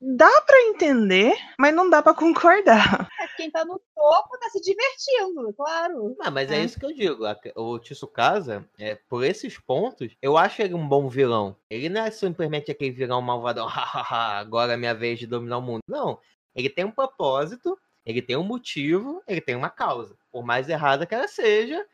[0.00, 3.08] dá para entender, mas não dá para concordar.
[3.20, 6.16] É, Quem tá no topo tá se divertindo, claro.
[6.20, 6.56] Ah, mas é.
[6.56, 6.64] É.
[6.64, 7.24] isso que eu digo.
[7.56, 11.56] O Tsukasa, é, por esses pontos, eu acho ele um bom vilão.
[11.70, 15.62] Ele não é simplesmente aquele vilão malvadão, hahaha, agora é minha vez de dominar o
[15.62, 15.80] mundo.
[15.88, 16.18] Não.
[16.54, 20.16] Ele tem um propósito, ele tem um motivo, ele tem uma causa.
[20.30, 21.84] Por mais errada que ela seja,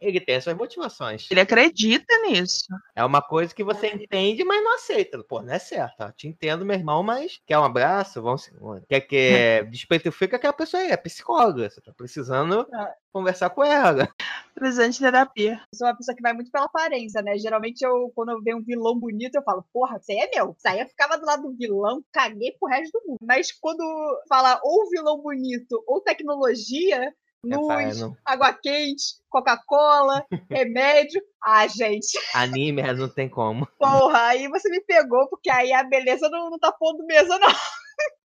[0.00, 1.26] ele tem as suas motivações.
[1.30, 2.64] Ele acredita nisso.
[2.94, 5.22] É uma coisa que você entende, mas não aceita.
[5.24, 5.94] Pô, não é certo.
[6.00, 6.10] ó.
[6.12, 8.22] Te entendo, meu irmão, mas quer um abraço?
[8.22, 8.48] Vamos.
[8.88, 11.68] Quer que despetrifica que a pessoa é psicóloga.
[11.68, 12.94] Você tá precisando Ah.
[13.12, 14.08] conversar com ela.
[14.54, 15.60] Precisando de terapia.
[15.72, 17.36] Eu sou uma pessoa que vai muito pela aparência, né?
[17.38, 20.54] Geralmente, eu, quando eu vejo um vilão bonito, eu falo, porra, isso aí é meu.
[20.56, 23.18] Isso aí eu ficava do lado do vilão, caguei pro resto do mundo.
[23.22, 23.82] Mas quando
[24.28, 27.12] fala ou vilão bonito ou tecnologia,
[27.44, 28.16] luz, fala, não.
[28.24, 31.22] água quente, Coca-Cola, remédio.
[31.42, 33.66] Ah, gente, Anime é, não tem como.
[33.78, 37.48] porra, aí você me pegou, porque aí a beleza não, não tá pondo mesa, não.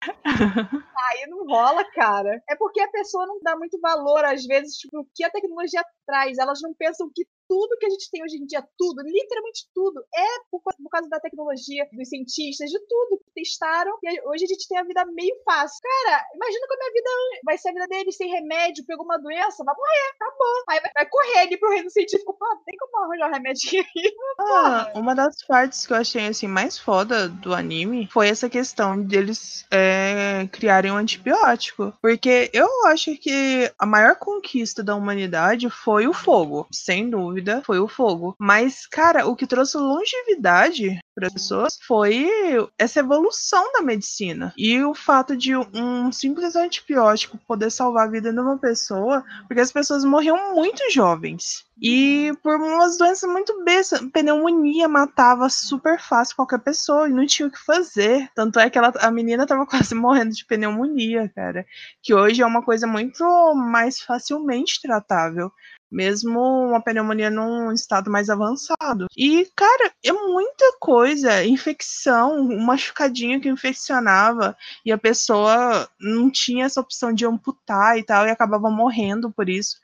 [1.10, 2.41] Aí não rola, cara.
[2.50, 5.84] É porque a pessoa não dá muito valor, às vezes, tipo, o que a tecnologia
[6.06, 6.38] traz.
[6.38, 10.03] Elas não pensam que tudo que a gente tem hoje em dia, tudo, literalmente tudo,
[10.13, 13.97] é por, por causa da tecnologia, dos cientistas, de tudo que testaram.
[14.03, 15.79] E hoje a gente tem a vida meio fácil.
[15.81, 17.10] Cara, imagina como é a vida
[17.45, 20.63] vai ser a vida deles sem remédio, pegou uma doença, vai morrer, acabou.
[20.69, 22.36] Aí vai, vai correr ali pro reino científico.
[22.38, 24.15] Pô, tem como arranjar um remedinho aí?
[24.39, 29.01] Ah, uma das partes que eu achei assim mais foda do anime foi essa questão
[29.01, 31.93] deles é, criarem um antibiótico.
[32.01, 36.67] Porque eu acho que a maior conquista da humanidade foi o fogo.
[36.71, 38.36] Sem dúvida, foi o fogo.
[38.39, 42.30] Mas, cara, o que trouxe longevidade para as pessoas foi
[42.78, 44.54] essa evolução da medicina.
[44.56, 49.62] E o fato de um simples antibiótico poder salvar a vida de uma pessoa, porque
[49.62, 51.65] as pessoas morriam muito jovens.
[51.82, 57.47] E por umas doenças muito bestas, pneumonia matava super fácil qualquer pessoa e não tinha
[57.47, 58.30] o que fazer.
[58.36, 61.65] Tanto é que ela, a menina tava quase morrendo de pneumonia, cara.
[62.02, 63.23] Que hoje é uma coisa muito
[63.56, 65.52] mais facilmente tratável.
[65.91, 69.08] Mesmo uma pneumonia num estado mais avançado.
[69.15, 71.45] E, cara, é muita coisa.
[71.45, 78.04] Infecção, um machucadinho que infeccionava e a pessoa não tinha essa opção de amputar e
[78.04, 79.78] tal, e acabava morrendo por isso.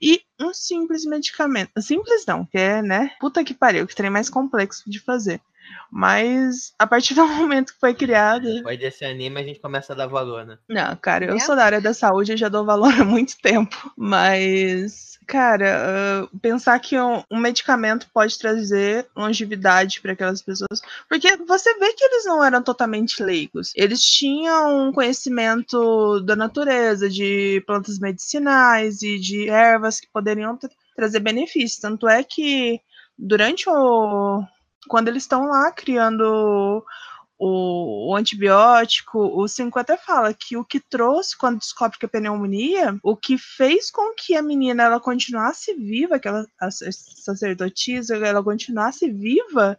[0.00, 1.70] E um simples medicamento.
[1.80, 3.10] Simples não, que é, né?
[3.20, 5.40] Puta que pariu, que trem mais complexo de fazer.
[5.90, 8.42] Mas a partir do momento que foi criado.
[8.54, 10.58] Depois desse anime a gente começa a dar valor, né?
[10.68, 11.40] Não, cara, eu Né?
[11.40, 13.92] sou da área da saúde e já dou valor há muito tempo.
[13.96, 20.80] Mas, cara, ah, pensar que um, um medicamento pode trazer longevidade para aquelas pessoas.
[21.08, 23.72] Porque você vê que eles não eram totalmente leigos.
[23.76, 30.70] Eles tinham um conhecimento da natureza, de plantas medicinais e de ervas que poderiam tra-
[30.96, 31.80] trazer benefícios.
[31.80, 32.80] Tanto é que
[33.16, 34.42] durante o.
[34.88, 36.84] Quando eles estão lá criando
[37.42, 42.08] o, o antibiótico, o 5 até fala que o que trouxe, quando descobre que é
[42.08, 48.44] pneumonia, o que fez com que a menina ela continuasse viva, aquela a sacerdotisa, ela
[48.44, 49.78] continuasse viva,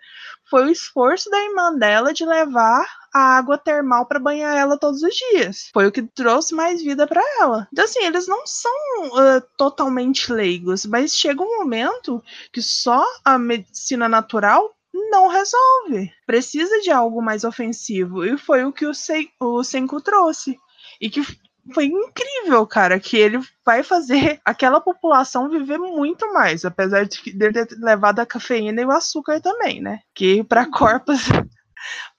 [0.49, 5.03] foi o esforço da irmã dela de levar a água termal para banhar ela todos
[5.03, 5.69] os dias.
[5.71, 7.67] Foi o que trouxe mais vida para ela.
[7.71, 8.71] Então, assim, eles não são
[9.09, 16.11] uh, totalmente leigos, mas chega um momento que só a medicina natural não resolve.
[16.25, 18.25] Precisa de algo mais ofensivo.
[18.25, 20.57] E foi o que o, Se o Senku trouxe.
[20.99, 21.21] E que
[21.73, 27.53] foi incrível, cara, que ele vai fazer aquela população viver muito mais, apesar de ele
[27.53, 29.99] ter levado a cafeína e o açúcar também, né?
[30.13, 30.71] Que para uhum.
[30.71, 31.19] corpos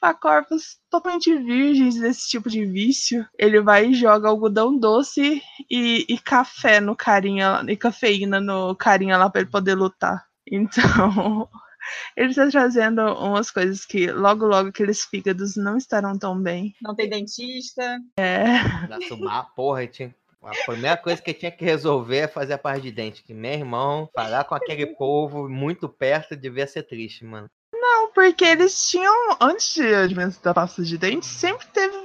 [0.01, 6.05] para corpos totalmente virgens desse tipo de vício, ele vai e joga algodão doce e,
[6.09, 10.25] e café no carinha e cafeína no carinha lá para ele poder lutar.
[10.47, 11.49] Então,
[12.17, 16.75] ele está trazendo umas coisas que logo, logo aqueles fígados não estarão tão bem.
[16.83, 17.99] Não tem dentista.
[18.17, 18.45] É.
[18.91, 22.93] Assumar, porra, tinha a primeira coisa que tinha que resolver é fazer a parte de
[22.93, 23.23] dente.
[23.23, 27.49] Que meu irmão, falar com aquele povo muito perto devia ser triste, mano.
[27.73, 31.97] Não, porque eles tinham, antes de advento da pasta de dente, sempre teve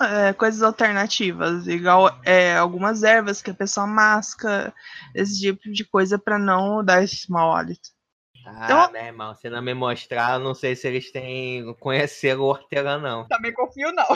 [0.00, 4.72] é, coisas alternativas, igual é, algumas ervas que a pessoa masca,
[5.14, 7.95] esse tipo de coisa para não dar esse mau hálito.
[8.46, 12.44] Ah, então, meu irmão, se não me mostrar, não sei se eles têm conhecer o
[12.44, 13.26] hortelã, não.
[13.26, 14.06] Também confio, não.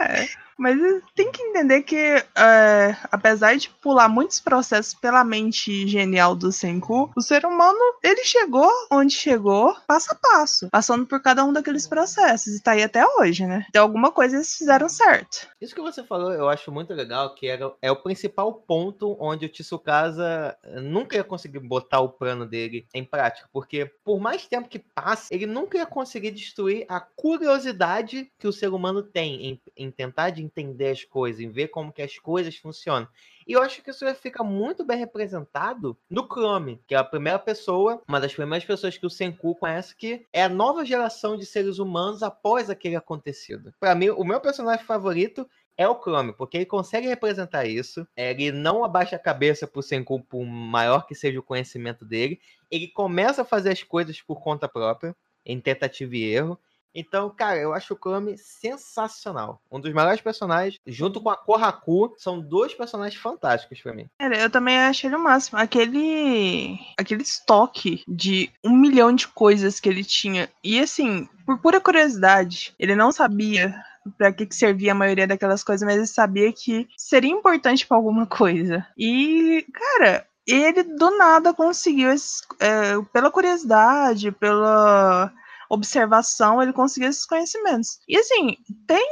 [0.00, 0.26] é.
[0.60, 0.78] Mas
[1.14, 7.10] tem que entender que, é, apesar de pular muitos processos pela mente genial do Senku,
[7.16, 11.86] o ser humano, ele chegou onde chegou, passo a passo, passando por cada um daqueles
[11.86, 13.64] processos, e tá aí até hoje, né?
[13.70, 15.48] Então alguma coisa eles fizeram certo.
[15.58, 19.46] Isso que você falou, eu acho muito legal, que era, é o principal ponto onde
[19.46, 24.68] o Tsukasa nunca ia conseguir botar o plano dele em prática, porque por mais tempo
[24.68, 29.60] que passe, ele nunca ia conseguir destruir a curiosidade que o ser humano tem em,
[29.74, 33.08] em tentar de entender as coisas, em ver como que as coisas funcionam.
[33.46, 37.38] E eu acho que isso fica muito bem representado no Chrome, que é a primeira
[37.38, 41.46] pessoa, uma das primeiras pessoas que o Senku conhece, que é a nova geração de
[41.46, 43.72] seres humanos após aquele acontecido.
[43.80, 48.06] Para mim, o meu personagem favorito é o Chrome, porque ele consegue representar isso.
[48.14, 52.38] Ele não abaixa a cabeça pro Senku, por maior que seja o conhecimento dele.
[52.70, 56.60] Ele começa a fazer as coisas por conta própria, em tentativa e erro.
[56.94, 59.60] Então, cara, eu acho o Kami sensacional.
[59.70, 64.08] Um dos melhores personagens, junto com a Kohaku, são dois personagens fantásticos para mim.
[64.18, 65.58] Cara, eu também achei ele o máximo.
[65.58, 66.78] Aquele.
[66.98, 70.48] aquele estoque de um milhão de coisas que ele tinha.
[70.62, 73.74] E assim, por pura curiosidade, ele não sabia
[74.16, 77.96] para que, que servia a maioria daquelas coisas, mas ele sabia que seria importante para
[77.96, 78.86] alguma coisa.
[78.96, 85.32] E, cara, ele do nada conseguiu, é, pela curiosidade, pela
[85.70, 88.00] observação, ele conseguiu esses conhecimentos.
[88.08, 88.56] E assim,
[88.86, 89.06] tem.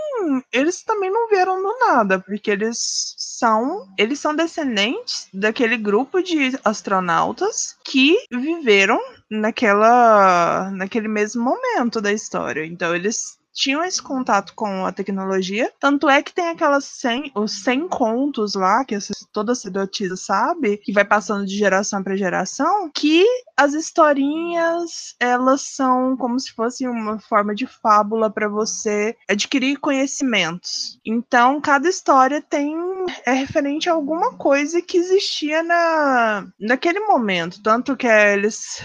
[0.53, 3.87] Eles também não vieram do nada, porque eles são.
[3.97, 10.71] Eles são descendentes daquele grupo de astronautas que viveram naquela.
[10.73, 12.67] naquele mesmo momento da história.
[12.67, 15.73] Então eles tinham esse contato com a tecnologia.
[15.81, 18.97] Tanto é que tem aquelas 100, os 100 contos lá, que
[19.33, 23.25] toda sacerdotisa sabe, que vai passando de geração para geração, que
[23.57, 31.01] as historinhas, elas são como se fosse uma forma de fábula para você adquirir conhecimentos.
[31.05, 32.77] Então, cada história tem
[33.27, 38.83] é referente a alguma coisa que existia na naquele momento, tanto que eles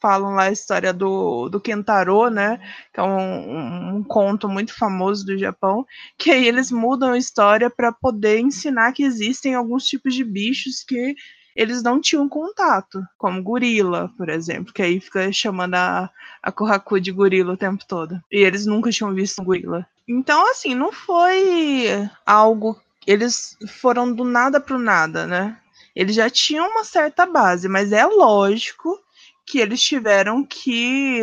[0.00, 2.60] falam lá a história do, do Kentaro, né,
[2.92, 5.84] que é um, um conto muito famoso do Japão,
[6.16, 10.82] que aí eles mudam a história para poder ensinar que existem alguns tipos de bichos
[10.82, 11.14] que
[11.54, 16.10] eles não tinham contato, como gorila, por exemplo, que aí fica chamando a,
[16.42, 18.18] a Kohaku de gorila o tempo todo.
[18.32, 19.86] E eles nunca tinham visto gorila.
[20.08, 21.86] Então, assim, não foi
[22.24, 22.80] algo.
[23.06, 25.58] Eles foram do nada pro nada, né?
[25.94, 28.98] Eles já tinham uma certa base, mas é lógico
[29.44, 31.22] que eles tiveram que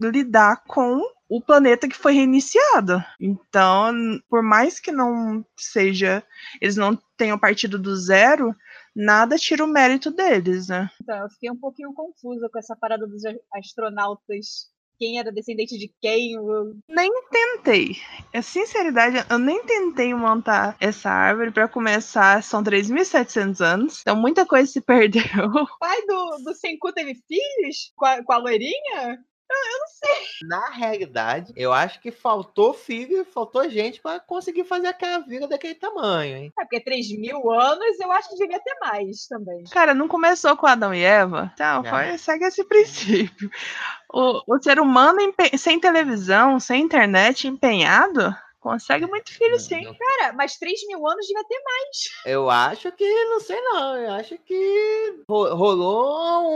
[0.00, 3.02] lidar com o planeta que foi reiniciado.
[3.20, 3.92] Então,
[4.28, 6.22] por mais que não seja,
[6.60, 8.54] eles não tenham partido do zero,
[8.94, 10.90] nada tira o mérito deles, né?
[11.02, 14.74] Então, eu fiquei um pouquinho confusa com essa parada dos astronautas.
[14.98, 16.32] Quem era descendente de quem?
[16.34, 16.74] Eu...
[16.88, 17.96] Nem tentei.
[18.32, 21.50] É sinceridade, eu nem tentei montar essa árvore.
[21.50, 24.00] para começar, são 3.700 anos.
[24.00, 25.22] Então muita coisa se perdeu.
[25.22, 27.92] O pai do, do Senku teve filhos?
[27.94, 29.22] Com a, com a loirinha?
[29.48, 30.48] Eu não sei.
[30.48, 35.74] Na realidade, eu acho que faltou filho, faltou gente para conseguir fazer aquela vila daquele
[35.74, 36.52] tamanho, hein?
[36.58, 39.64] É porque 3 mil anos eu acho que devia ter mais também.
[39.70, 41.50] Cara, não começou com Adão e Eva?
[41.54, 42.18] Então, é.
[42.18, 43.50] segue esse princípio.
[44.12, 45.18] O, o ser humano
[45.58, 48.34] sem televisão, sem internet, empenhado,
[48.70, 49.82] consegue muito filho sim.
[49.94, 51.96] Cara, mas 3 mil anos devia ter mais.
[52.24, 56.46] Eu acho que, não sei não, eu acho que ro- rolou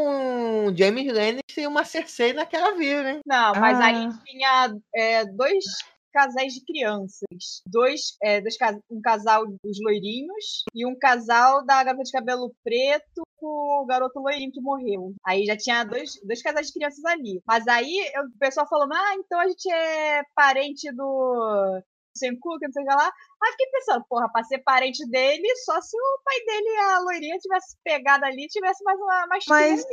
[0.68, 3.20] um James Lannister e uma Cersei naquela vila, hein?
[3.26, 3.84] Não, mas Ah.
[3.86, 5.64] aí tinha é, dois
[6.12, 7.62] casais de crianças.
[7.66, 8.56] Dois, é, dois
[8.90, 14.18] um casal dos loirinhos e um casal da garota de cabelo preto com o garoto
[14.20, 15.14] loirinho que morreu.
[15.24, 17.40] Aí já tinha dois, dois casais de crianças ali.
[17.46, 21.80] Mas aí eu- o pessoal falou, ah, então a gente é parente do
[22.16, 23.12] Senku, que não sei o que lá.
[23.42, 26.98] Aí fiquei pensando, porra, pra ser parente dele, só se o pai dele e a
[27.00, 29.84] loirinha tivesse pegado ali e tivesse mais uma mais Mas-.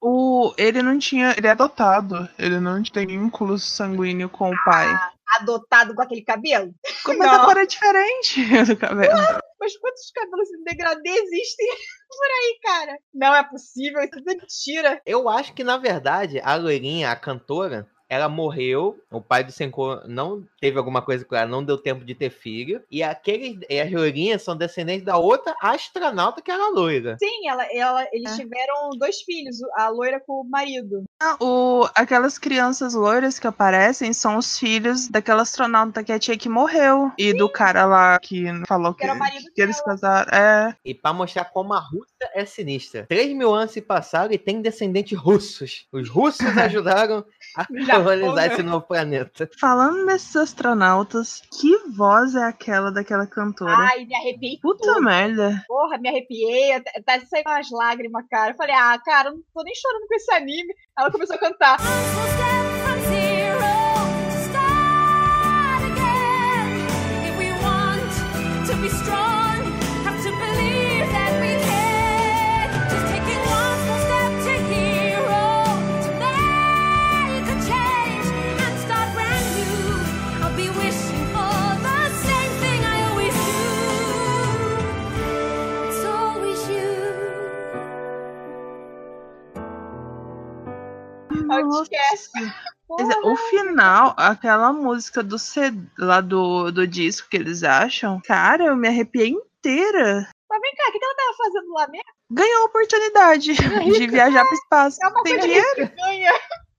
[0.00, 1.34] O, ele não tinha.
[1.36, 2.28] Ele é adotado.
[2.38, 4.86] Ele não tem vínculo sanguíneo com o pai.
[5.40, 6.72] Adotado com aquele cabelo.
[7.06, 7.42] Mas não.
[7.42, 9.40] a cor é diferente do cabelo.
[9.58, 11.66] Mas quantos cabelos em degradê existem
[12.08, 12.98] por aí, cara?
[13.12, 15.02] Não é possível, isso é mentira.
[15.04, 18.98] Eu acho que, na verdade, a loirinha, a cantora, ela morreu.
[19.10, 22.30] O pai do Senko não teve alguma coisa com ela, não deu tempo de ter
[22.30, 22.82] filho.
[22.90, 27.16] E aqueles, e as loirinhas são descendentes da outra astronauta que era loira.
[27.18, 28.36] Sim, ela, ela, eles É.
[28.36, 31.04] tiveram dois filhos, a loira com o marido.
[31.40, 36.48] O, aquelas crianças loiras que aparecem são os filhos daquela astronauta que a tia que
[36.48, 37.10] morreu.
[37.16, 40.30] E do cara lá que falou que, marido que eles casaram.
[40.30, 40.76] É.
[40.84, 43.06] E pra mostrar como a Rússia é sinistra.
[43.08, 45.86] 3 mil anos se passaram e tem descendentes russos.
[45.90, 47.24] Os russos ajudaram
[47.56, 49.48] a colonizar esse novo planeta.
[49.58, 53.74] Falando nesses astronautas, que voz é aquela daquela cantora?
[53.74, 55.02] Ai, me arrepiei Puta tudo.
[55.02, 55.64] merda.
[55.66, 58.52] Porra, me arrepiei, até- tá saindo umas lágrimas, cara.
[58.52, 60.74] Eu falei, ah, cara, eu não tô nem chorando com esse anime.
[60.98, 61.78] Ela começou a cantar.
[61.78, 63.58] Zero
[65.92, 66.86] again.
[67.28, 68.10] If we want
[68.66, 69.35] to be strong,
[92.98, 95.36] Dizer, O final, aquela música do
[95.98, 100.28] lá do, do disco que eles acham, cara, eu me arrepiei inteira.
[100.48, 102.10] Mas vem cá, o que ela tava fazendo lá mesmo?
[102.30, 104.98] Ganhou a oportunidade de viajar pro espaço.
[105.02, 105.92] É uma Tem dinheiro?
[105.96, 106.32] ganha.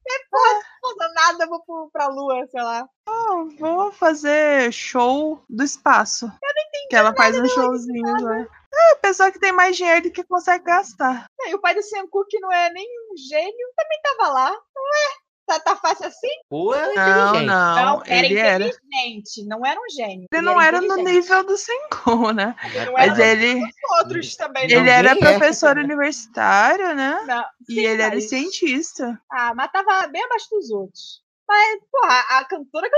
[0.10, 2.88] É, não fazer nada, eu vou pra lua, sei lá.
[3.06, 6.26] Não, vou fazer show do espaço.
[6.26, 6.88] Eu não entendi.
[6.90, 8.40] Que ela faz uns showzinhos lá.
[8.40, 11.26] É, pessoa que tem mais dinheiro do que consegue gastar.
[11.48, 14.52] E o pai do Senku, que não é nem um gênio, também tava lá.
[14.52, 15.16] Ué,
[15.48, 16.28] tá, tá fácil assim?
[16.50, 17.46] Pura Não, inteligente.
[17.48, 18.68] não, era ele era.
[18.68, 20.28] inteligente, não era um gênio.
[20.32, 21.14] Ele não era no inteligente.
[21.14, 22.56] nível do Senku, né?
[22.86, 23.62] Não Mas era ele,
[24.00, 24.78] outros também, não.
[24.78, 25.16] ele era é.
[25.16, 27.24] professor universitário, né?
[27.26, 27.46] Não.
[27.70, 29.20] E Sim, ele era mas- cientista.
[29.32, 31.22] Ah, mas tava bem abaixo dos outros.
[31.48, 32.96] Mas, porra, a cantora que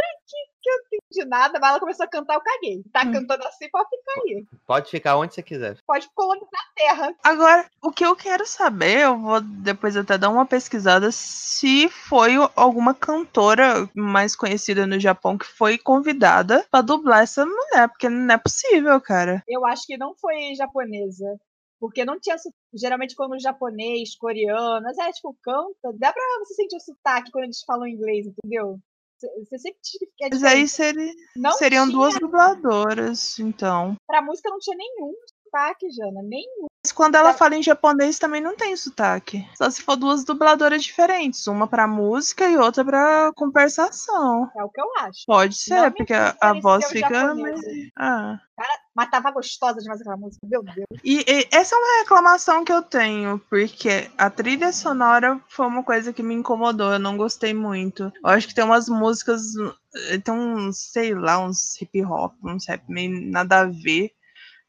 [0.69, 2.83] eu, não entendi nada, mas ela começou a cantar, eu caguei.
[2.91, 3.11] Tá Hum.
[3.11, 4.45] cantando assim, pode ficar aí.
[4.65, 5.77] Pode ficar onde você quiser.
[5.85, 7.15] Pode colonizar a terra.
[7.23, 12.33] Agora, o que eu quero saber, eu vou depois até dar uma pesquisada se foi
[12.55, 18.33] alguma cantora mais conhecida no Japão que foi convidada pra dublar essa mulher, porque não
[18.33, 19.43] é possível, cara.
[19.47, 21.39] Eu acho que não foi japonesa.
[21.79, 22.35] Porque não tinha.
[22.73, 27.63] Geralmente, quando japonês, coreano, é tipo, canta, dá pra você sentir o sotaque quando eles
[27.65, 28.77] falam inglês, entendeu?
[29.43, 29.79] Você- sempre
[30.17, 33.95] que Mas aí seri- não seriam tinha, duas dubladoras, então.
[34.07, 35.13] Pra música não tinha nenhum
[35.43, 36.21] sotaque, Jana.
[36.23, 36.67] Nenhum.
[36.85, 39.45] Mas quando ela fala em japonês também não tem sotaque.
[39.57, 44.49] Só se for duas dubladoras diferentes, uma pra música e outra pra conversação.
[44.57, 45.23] É o que eu acho.
[45.27, 47.35] Pode ser, porque a, a voz fica.
[47.35, 47.57] meio-
[47.97, 48.39] Ah.
[48.99, 50.45] Mas tava gostosa demais aquela música.
[50.45, 50.85] Meu Deus.
[51.05, 55.81] E, e essa é uma reclamação que eu tenho, porque a trilha sonora foi uma
[55.83, 58.11] coisa que me incomodou, eu não gostei muito.
[58.21, 59.53] Eu acho que tem umas músicas,
[60.21, 64.11] tem uns, sei lá, uns hip hop, uns rap meio nada a ver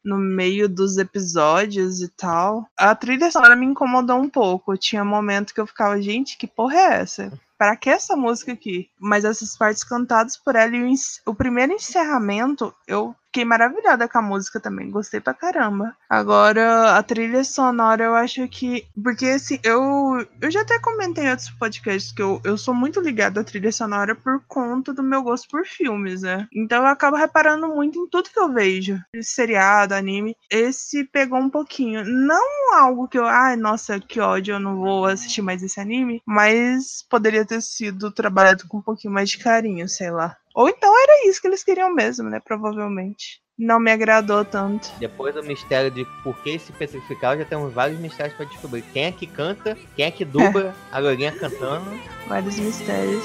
[0.01, 2.65] no meio dos episódios e tal.
[2.77, 4.77] A trilha sonora me incomodou um pouco.
[4.77, 7.37] Tinha momento que eu ficava, gente, que porra é essa?
[7.57, 8.89] Pra que essa música aqui?
[8.97, 10.93] Mas essas partes cantadas por ela e o,
[11.25, 14.91] o primeiro encerramento, eu fiquei maravilhada com a música também.
[14.91, 15.95] Gostei pra caramba.
[16.09, 18.85] Agora, a trilha sonora, eu acho que.
[19.01, 22.99] Porque, assim, eu, eu já até comentei em outros podcasts que eu, eu sou muito
[22.99, 26.47] ligada à trilha sonora por conta do meu gosto por filmes, né?
[26.53, 28.99] Então eu acabo reparando muito em tudo que eu vejo.
[29.21, 30.35] Seriado, anime.
[30.49, 32.03] Esse pegou um pouquinho.
[32.03, 33.25] Não algo que eu.
[33.25, 36.21] Ai, nossa, que ódio, eu não vou assistir mais esse anime.
[36.25, 40.35] Mas poderia ter sido trabalhado com um pouquinho mais de carinho, sei lá.
[40.53, 42.39] Ou então era isso que eles queriam mesmo, né?
[42.43, 43.41] Provavelmente.
[43.57, 44.89] não me agradou tanto.
[44.97, 48.81] Depois do mistério de por que se especificar, já temos vários mistérios pra descobrir.
[48.91, 51.85] Quem é que canta, quem é que dubla a loirinha cantando.
[52.27, 53.23] Vários mistérios.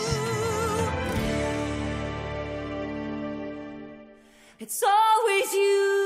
[4.60, 6.05] It's always you.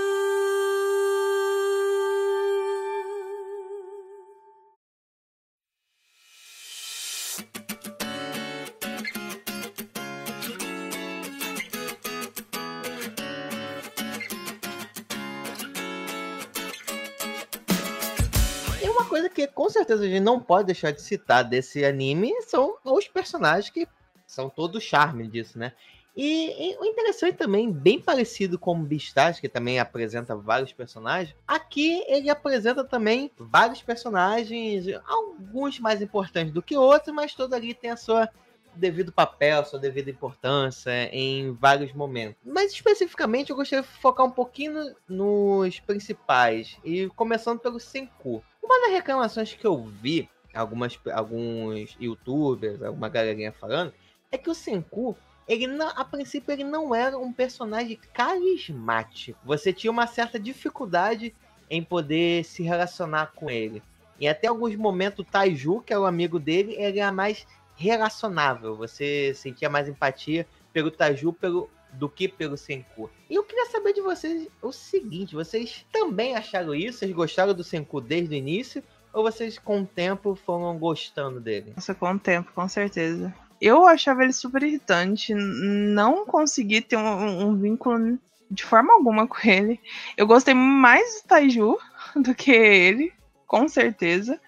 [19.71, 23.89] Certeza a gente não pode deixar de citar desse anime são os personagens que
[24.27, 25.73] são todo o charme disso, né?
[26.17, 32.05] E, o interessante também, bem parecido com o Beastars, que também apresenta vários personagens, aqui
[32.09, 37.91] ele apresenta também vários personagens, alguns mais importantes do que outros, mas todo ali tem
[37.91, 38.29] a sua
[38.75, 42.37] devido papel, sua devida importância em vários momentos.
[42.45, 48.43] Mas especificamente eu gostaria de focar um pouquinho nos principais e começando pelo Senku.
[48.63, 53.93] Uma das reclamações que eu vi algumas alguns youtubers, alguma galerinha falando,
[54.31, 55.17] é que o Senku
[55.49, 59.39] ele não, a princípio ele não era um personagem carismático.
[59.45, 61.35] Você tinha uma certa dificuldade
[61.69, 63.83] em poder se relacionar com ele.
[64.21, 67.47] E até alguns momentos o Taiju, que é o amigo dele, ele era mais
[67.81, 68.77] relacionável.
[68.77, 73.11] Você sentia mais empatia pelo Taiju pelo, do que pelo Senku.
[73.29, 76.99] E eu queria saber de vocês o seguinte: vocês também acharam isso?
[76.99, 78.85] Vocês gostaram do Senku desde o início?
[79.13, 81.73] Ou vocês com o tempo foram gostando dele?
[81.75, 83.35] Nossa, com o tempo, com certeza.
[83.61, 88.19] Eu achava ele super irritante, não consegui ter um, um vínculo
[88.51, 89.81] de forma alguma com ele.
[90.17, 91.79] Eu gostei mais do Taiju
[92.17, 93.13] do que ele,
[93.47, 94.41] com certeza.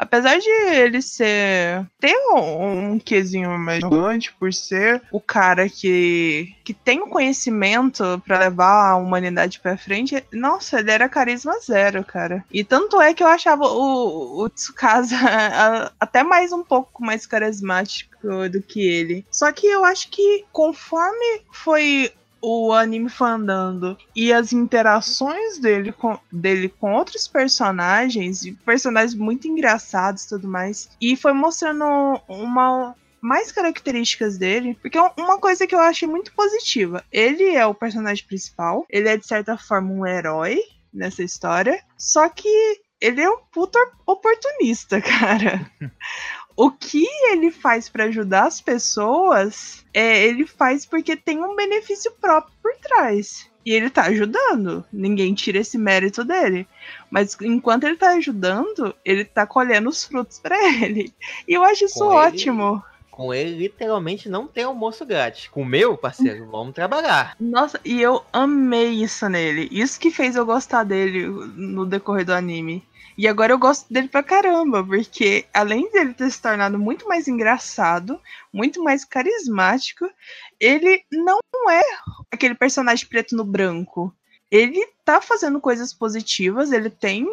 [0.00, 1.86] Apesar de ele ser.
[2.00, 8.02] ter um, um quesinho mais gigante por ser o cara que, que tem o conhecimento
[8.24, 12.42] pra levar a humanidade pra frente, nossa, ele era carisma zero, cara.
[12.50, 15.16] E tanto é que eu achava o, o Tsukasa
[16.00, 18.16] até mais um pouco mais carismático
[18.50, 19.26] do que ele.
[19.30, 22.10] Só que eu acho que conforme foi
[22.40, 30.24] o anime andando e as interações dele com, dele com outros personagens, personagens muito engraçados
[30.24, 31.84] e tudo mais, e foi mostrando
[32.28, 37.66] uma mais características dele, porque é uma coisa que eu achei muito positiva, ele é
[37.66, 40.58] o personagem principal, ele é de certa forma um herói
[40.92, 45.70] nessa história, só que ele é um puto oportunista, cara.
[46.62, 52.12] O que ele faz pra ajudar as pessoas, é, ele faz porque tem um benefício
[52.20, 53.48] próprio por trás.
[53.64, 54.84] E ele tá ajudando.
[54.92, 56.66] Ninguém tira esse mérito dele.
[57.10, 61.12] Mas enquanto ele tá ajudando, ele tá colhendo os frutos pra ele.
[61.48, 62.82] E eu acho isso Com ele- ótimo.
[63.10, 65.46] Com ele, literalmente, não tem almoço grátis.
[65.48, 67.36] Com o meu, parceiro, vamos trabalhar.
[67.38, 69.68] Nossa, e eu amei isso nele.
[69.70, 72.82] Isso que fez eu gostar dele no decorrer do anime.
[73.20, 77.28] E agora eu gosto dele pra caramba, porque além dele ter se tornado muito mais
[77.28, 78.18] engraçado,
[78.50, 80.08] muito mais carismático,
[80.58, 81.38] ele não
[81.70, 81.82] é
[82.30, 84.10] aquele personagem preto no branco.
[84.50, 87.26] Ele tá fazendo coisas positivas, ele tem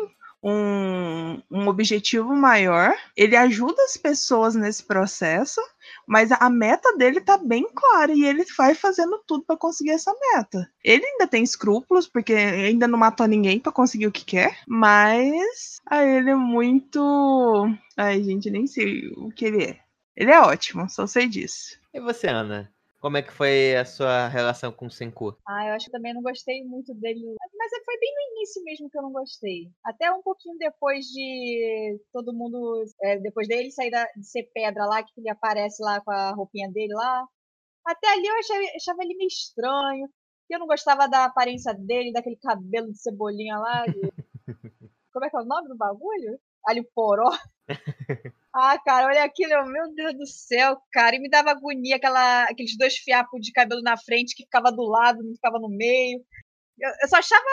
[0.44, 5.62] um, um objetivo maior, ele ajuda as pessoas nesse processo,
[6.08, 10.14] mas a meta dele tá bem clara e ele vai fazendo tudo pra conseguir essa
[10.34, 10.72] meta.
[10.84, 15.82] Ele ainda tem escrúpulos, porque ainda não matou ninguém pra conseguir o que quer, mas
[15.86, 17.68] ah, ele é muito.
[17.98, 19.80] Ai, gente, nem sei o que ele é.
[20.16, 21.78] Ele é ótimo, só sei disso.
[21.94, 22.72] E você, Ana?
[23.00, 25.38] Como é que foi a sua relação com o Senku?
[25.48, 27.36] Ah, eu acho que também não gostei muito dele.
[27.58, 29.70] Mas é- foi bem no início mesmo que eu não gostei.
[29.84, 32.84] Até um pouquinho depois de todo mundo.
[33.04, 36.32] é, depois dele sair da- de ser pedra lá, que ele aparece lá com a
[36.32, 37.26] roupinha dele lá.
[37.86, 40.10] Até ali eu achava, achava ele meio estranho.
[40.50, 43.86] Eu não gostava da aparência dele, daquele cabelo de cebolinha lá.
[43.86, 44.12] de-
[45.14, 46.40] Como é que é o nome do bagulho?
[46.66, 47.30] Alho poró.
[48.60, 52.46] Ah, cara, olha aquilo, eu, meu Deus do céu, cara, e me dava agonia aquela,
[52.46, 56.20] aqueles dois fiapos de cabelo na frente que ficava do lado, não ficava no meio.
[56.80, 57.44] Eu, eu só achava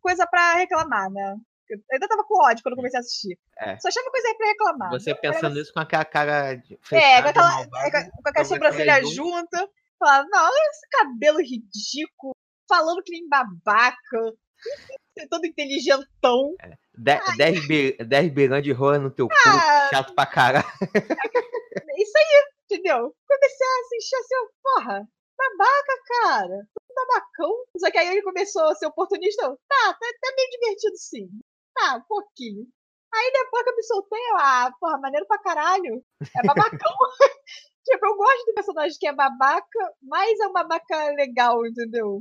[0.00, 1.36] coisa pra reclamar, né?
[1.68, 3.38] Eu ainda tava com ódio quando comecei a assistir.
[3.58, 3.78] É.
[3.78, 4.90] Só achava coisa aí pra reclamar.
[4.90, 8.28] Você pensando isso com aquela cara de É, fechada, com aquela, malvada, é, com com
[8.28, 9.70] aquela sobrancelha junta.
[9.98, 12.34] Falava, não, olha esse cabelo ridículo,
[12.68, 13.96] falando que nem babaca,
[15.30, 16.54] todo inteligentão.
[16.58, 19.88] de- 10 bi- 10 bilhões de rola no teu cu, Ah.
[19.90, 20.66] chato pra caralho.
[21.96, 23.14] Isso aí, entendeu?
[23.28, 26.66] Comecei a assistir assim, porra, babaca, cara.
[26.74, 27.64] Todo babacão.
[27.78, 29.44] Só que aí ele começou a ser oportunista.
[29.44, 31.28] eu, Tá, tá, tá meio divertido sim.
[31.74, 32.66] Tá, um pouquinho.
[33.12, 36.02] Aí depois que eu me soltei, eu, ah, porra, maneiro pra caralho.
[36.36, 36.96] É babacão.
[37.84, 42.20] tipo, eu gosto de personagem que é babaca, mas é um babaca legal, entendeu?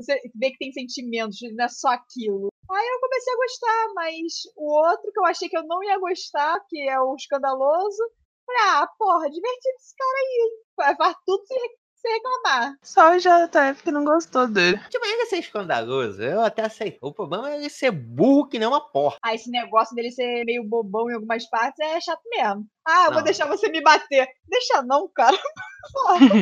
[0.00, 2.48] Você vê que tem sentimentos, não é só aquilo.
[2.70, 5.98] Aí eu comecei a gostar, mas o outro que eu achei que eu não ia
[5.98, 8.02] gostar, que é o escandaloso,
[8.46, 10.96] falei, ah, porra, divertido esse cara aí.
[10.96, 11.58] Faz tudo sem,
[11.96, 12.74] sem reclamar.
[12.82, 14.78] Só o JF que não gostou dele.
[14.88, 16.98] Tipo, ele ser escandaloso, eu até aceito.
[17.02, 19.18] O problema é ele ser burro que nem uma porra.
[19.22, 22.66] Ah, esse negócio dele ser meio bobão em algumas partes é chato mesmo.
[22.86, 23.24] Ah, eu vou Não.
[23.24, 24.26] deixar você me bater.
[24.48, 25.36] Deixa não, cara.
[25.92, 26.36] Porra, não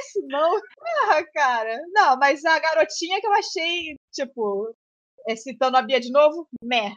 [0.00, 0.56] isso não.
[1.10, 1.80] Ah, cara.
[1.92, 4.74] Não, mas a garotinha que eu achei, tipo,
[5.28, 6.92] é, citando a Bia de novo, meh.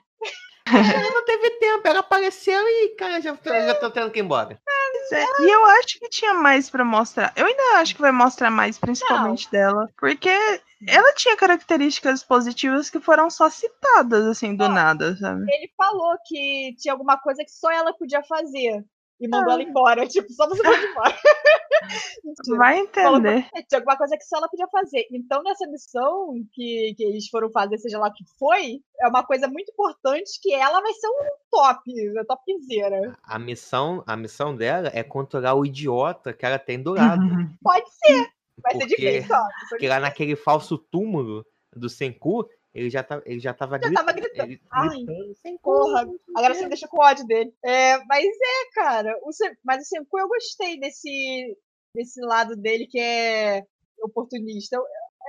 [0.65, 4.59] Ela não teve tempo, ela apareceu e, cara, já, já tô tendo que ir embora.
[5.11, 7.34] E eu acho que tinha mais pra mostrar.
[7.36, 9.89] Eu ainda acho que vai mostrar mais, principalmente dela.
[9.97, 10.29] Porque
[10.88, 14.75] ela tinha características positivas que foram só citadas, assim, do Não.
[14.75, 15.45] nada, sabe?
[15.49, 18.86] Ele falou que tinha alguma coisa que só ela podia fazer.
[19.22, 20.05] E mandou ela embora.
[20.09, 21.15] Tipo, só você pode ir embora.
[22.57, 23.45] Vai entender.
[23.55, 25.07] É, tinha alguma coisa que só ela podia fazer.
[25.11, 29.24] Então, nessa missão que, que eles foram fazer, seja lá o que foi, é uma
[29.24, 33.17] coisa muito importante que ela vai ser um top, a topzera.
[33.24, 37.24] A missão, a missão dela é controlar o idiota que ela tem do lado.
[37.61, 38.28] Pode ser.
[38.61, 39.43] Vai ser Porque- difícil, ó.
[39.69, 41.45] Porque lá naquele falso túmulo
[41.76, 44.05] do Senku, ele já, tá, ele já tava Já gritando.
[44.05, 44.51] tava gritando.
[44.51, 45.59] ele Ai, gritando.
[45.61, 47.53] Porra, agora você me deixa com ódio dele.
[47.63, 49.17] É, mas é, cara.
[49.24, 49.30] O,
[49.63, 51.57] mas o Senku eu gostei desse,
[51.95, 53.63] desse lado dele que é
[54.03, 54.76] oportunista.
[54.78, 54.84] Eu-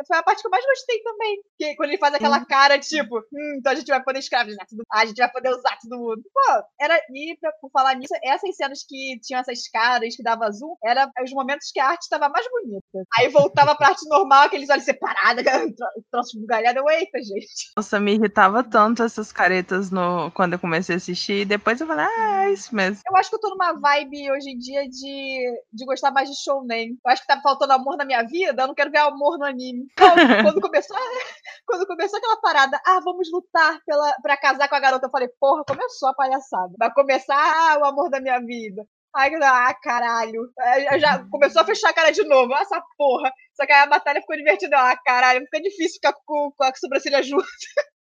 [0.07, 1.40] foi a parte que eu mais gostei também.
[1.59, 4.82] Que quando ele faz aquela cara, tipo, hum, então a gente vai poder escravizar tudo.
[4.93, 6.22] Ah, a gente vai poder usar todo mundo.
[6.32, 6.97] Pô, era.
[7.14, 11.11] E pra, por falar nisso, essas cenas que tinham essas caras que dava zoom, era
[11.22, 12.82] os momentos que a arte estava mais bonita.
[13.18, 15.45] Aí voltava pra arte normal, aqueles olhos separados,
[15.76, 16.78] tro- troço bugalhado.
[16.78, 17.72] Eu, Eita, gente.
[17.76, 20.30] Nossa, me irritava tanto essas caretas no...
[20.32, 21.43] quando eu comecei a assistir.
[21.43, 23.03] E depois eu falei, ah, é isso mesmo.
[23.09, 26.36] Eu acho que eu tô numa vibe hoje em dia de, de gostar mais de
[26.43, 26.90] shounen.
[27.05, 29.45] Eu acho que tá faltando amor na minha vida, eu não quero ver amor no
[29.45, 29.82] anime.
[29.93, 30.97] Então, quando começou,
[31.66, 35.28] quando começou aquela parada, ah, vamos lutar pela, pra casar com a garota, eu falei,
[35.41, 36.72] porra, começou a palhaçada.
[36.78, 38.87] Vai começar ah, o amor da minha vida.
[39.14, 40.51] Aí, eu, ah, caralho.
[40.91, 42.55] Eu já começou a fechar a cara de novo.
[42.55, 43.30] Ah, essa porra.
[43.55, 44.76] Só que aí a batalha ficou divertida.
[44.76, 47.45] Ah, caralho, fica difícil ficar com, com a sobrancelha junto.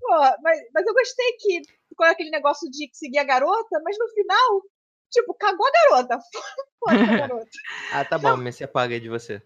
[0.00, 4.08] Pô, mas, mas eu gostei que ficou aquele negócio de seguir a garota, mas no
[4.08, 4.62] final,
[5.12, 6.18] tipo, cagou a garota.
[6.80, 7.50] Foda a garota.
[7.92, 9.40] Ah, tá bom, me separei de você.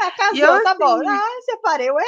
[0.00, 0.96] Ah, casou, eu, tá bom.
[0.96, 1.90] assim- Ah, separei.
[1.90, 2.04] Ué,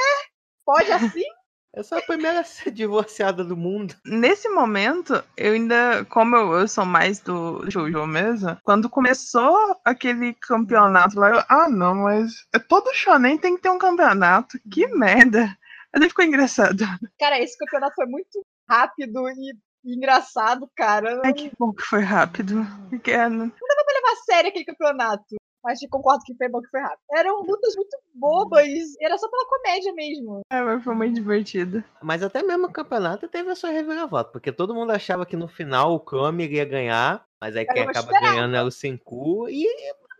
[0.65, 1.23] pode assim?
[1.75, 3.95] Eu sou a primeira a ser divorciada do mundo.
[4.05, 10.35] Nesse momento, eu ainda, como eu, eu sou mais do Jojo mesmo, quando começou aquele
[10.35, 14.59] campeonato lá, eu, ah, não, mas é todo shonen tem que ter um campeonato.
[14.71, 15.57] Que merda.
[15.95, 16.85] Mas aí ficou engraçado.
[17.19, 21.23] Cara, esse campeonato foi muito rápido e engraçado, cara.
[21.25, 22.67] Ai, que bom que foi rápido.
[22.91, 25.37] Porque é, Não leva a sério aquele campeonato.
[25.63, 27.01] Mas eu concordo que foi bom que foi rápido.
[27.13, 28.67] Eram lutas muito bobas.
[29.01, 30.41] Era só pela comédia mesmo.
[30.51, 31.85] é, mas foi muito divertido.
[32.03, 35.47] Mas até mesmo o campeonato teve a sua reviravolta, porque todo mundo achava que no
[35.49, 38.35] final o Chrome iria ganhar, mas aí Era quem acaba esperança.
[38.35, 39.67] ganhando era o Senku, e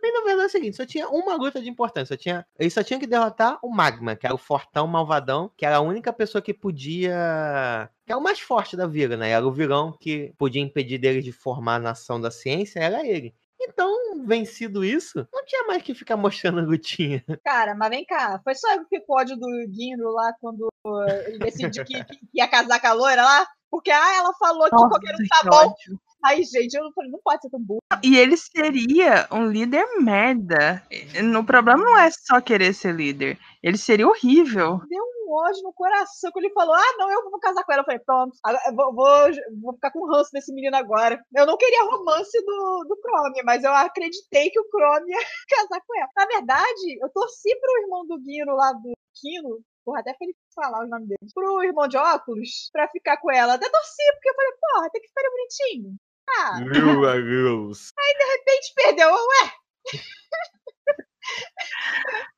[0.01, 2.73] bem na verdade é o seguinte, só tinha uma luta de importância, só tinha, eles
[2.73, 6.11] só tinham que derrotar o Magma, que era o fortão malvadão, que era a única
[6.11, 7.89] pessoa que podia...
[8.05, 9.29] que era o mais forte da vila, né?
[9.29, 13.33] Era o vilão que podia impedir deles de formar a nação da ciência, era ele.
[13.65, 17.23] Então, vencido isso, não tinha mais que ficar mostrando a lutinha.
[17.43, 18.39] Cara, mas vem cá.
[18.43, 22.03] Foi só eu que fiquei com ódio do Guinro lá quando uh, ele decidiu que,
[22.03, 23.47] que ia casar com a loira lá?
[23.71, 25.55] Porque, ah, ela falou que qualquer um tá bom.
[25.69, 25.99] ódio.
[26.25, 27.81] Aí, gente, eu falei, não pode ser tão burro.
[28.01, 30.81] E ele seria um líder merda.
[31.37, 33.37] O problema não é só querer ser líder.
[33.61, 34.79] Ele seria horrível.
[34.87, 37.81] Deu um ódio no coração quando ele falou, ah, não, eu vou casar com ela.
[37.81, 38.37] Eu falei, pronto,
[38.75, 41.19] vou, vou, vou ficar com ranço desse menino agora.
[41.35, 45.19] Eu não queria romance do, do Chrome, mas eu acreditei que o Chrome ia
[45.49, 46.09] casar com ela.
[46.15, 50.85] Na verdade, eu torci pro irmão do Guino lá do Kino, porra, até feliz falar
[50.85, 53.55] o nome dele, pro irmão de óculos, pra ficar com ela.
[53.55, 55.97] Até torci, porque eu falei, porra, tem que ficar bonitinho.
[56.29, 57.91] Ah, de Meu Deus.
[58.25, 59.51] repente perdeu, ué.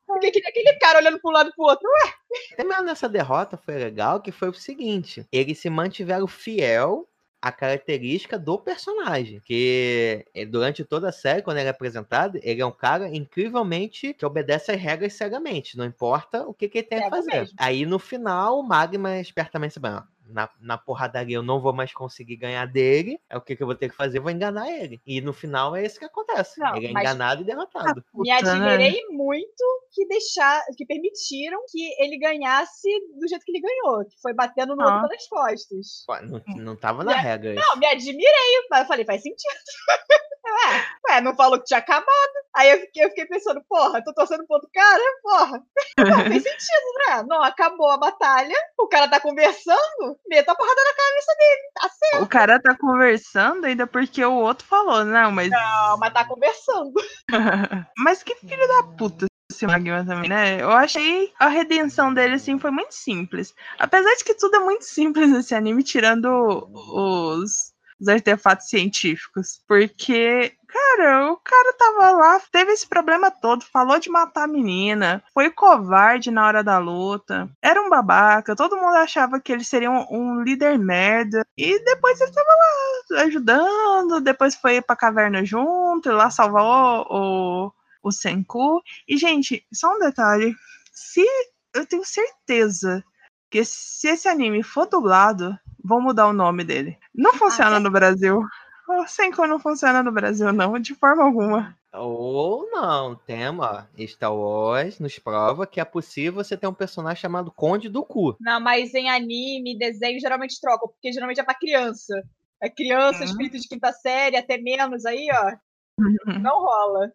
[0.08, 1.88] Porque queria aquele cara olhando um lado e pro outro.
[1.90, 2.14] Ué,
[2.54, 7.08] Até mesmo nessa derrota foi legal que foi o seguinte: eles se mantiveram fiel
[7.42, 9.42] à característica do personagem.
[9.44, 14.14] Que eh, durante toda a série, quando ele é apresentado, ele é um cara incrivelmente
[14.14, 15.78] que obedece às regras cegamente.
[15.78, 17.32] Não importa o que, que ele tem a Cego fazer.
[17.32, 17.56] mesmo.
[17.60, 19.98] Aí no final, o Magma espertamente sabendo.
[19.98, 23.20] ó, Na, na porradaria eu não vou mais conseguir ganhar dele.
[23.30, 24.18] É o que, que eu vou ter que fazer?
[24.18, 25.00] Eu vou enganar ele.
[25.06, 26.60] E no final é isso que acontece.
[26.60, 28.04] Não, ele é enganado e derrotado.
[28.14, 28.74] Me Puta, né?
[28.74, 34.20] admirei muito que deixar, que permitiram que ele ganhasse do jeito que ele ganhou, que
[34.22, 35.08] foi batendo no outro Ah.
[35.08, 36.04] pelas costas.
[36.08, 37.54] Pô, Não, não tava na E regra.
[37.54, 37.64] isso.
[37.68, 39.46] Não, me admirei, mas eu falei, faz sentido.
[40.50, 42.34] ué, ué, não falou que tinha acabado.
[42.56, 45.02] Aí eu fiquei, eu fiquei pensando, porra, tô torcendo pro outro cara?
[45.22, 45.62] Porra.
[45.98, 47.24] Não, tem sentido, né?
[47.28, 51.62] Não, acabou a batalha, o cara tá conversando, meta a porrada na cabeça dele.
[51.74, 52.24] Tá certo.
[52.24, 55.50] O cara tá conversando ainda porque o outro falou, não, mas.
[55.50, 56.94] Não, mas tá conversando.
[57.98, 60.62] mas que filho da puta esse Magma também, né?
[60.62, 63.54] Eu achei a redenção dele, assim, foi muito simples.
[63.80, 69.62] Apesar de que tudo é muito simples nesse anime, tirando os, os artefatos científicos.
[69.68, 75.24] Porque, cara, o cara tava lá, teve esse problema todo, falou de matar a menina,
[75.34, 79.90] foi covarde na hora da luta, era um babaca, todo mundo achava que ele seria
[79.92, 81.46] um, um líder merda.
[81.58, 87.72] E depois ele tava lá ajudando, depois foi pra caverna junto, lá salvou o,
[88.04, 88.82] o Senku.
[89.08, 90.56] E, gente, só um detalhe:
[90.94, 91.26] se
[91.74, 93.04] eu tenho certeza
[93.50, 96.98] que se esse anime for dublado, vão mudar o nome dele.
[97.14, 98.42] Não funciona no Brasil.
[98.88, 101.76] O Senku não funciona no Brasil, não, de forma alguma.
[101.94, 103.90] Ou não, tema.
[104.08, 108.36] Star Wars nos prova que é possível você ter um personagem chamado Conde do Cu.
[108.40, 112.22] Não, mas em anime, desenho, geralmente trocam, porque geralmente é pra criança.
[112.62, 113.26] É criança, Uhum.
[113.26, 115.56] espírito de quinta série, até menos aí, ó.
[115.98, 117.12] Não rola.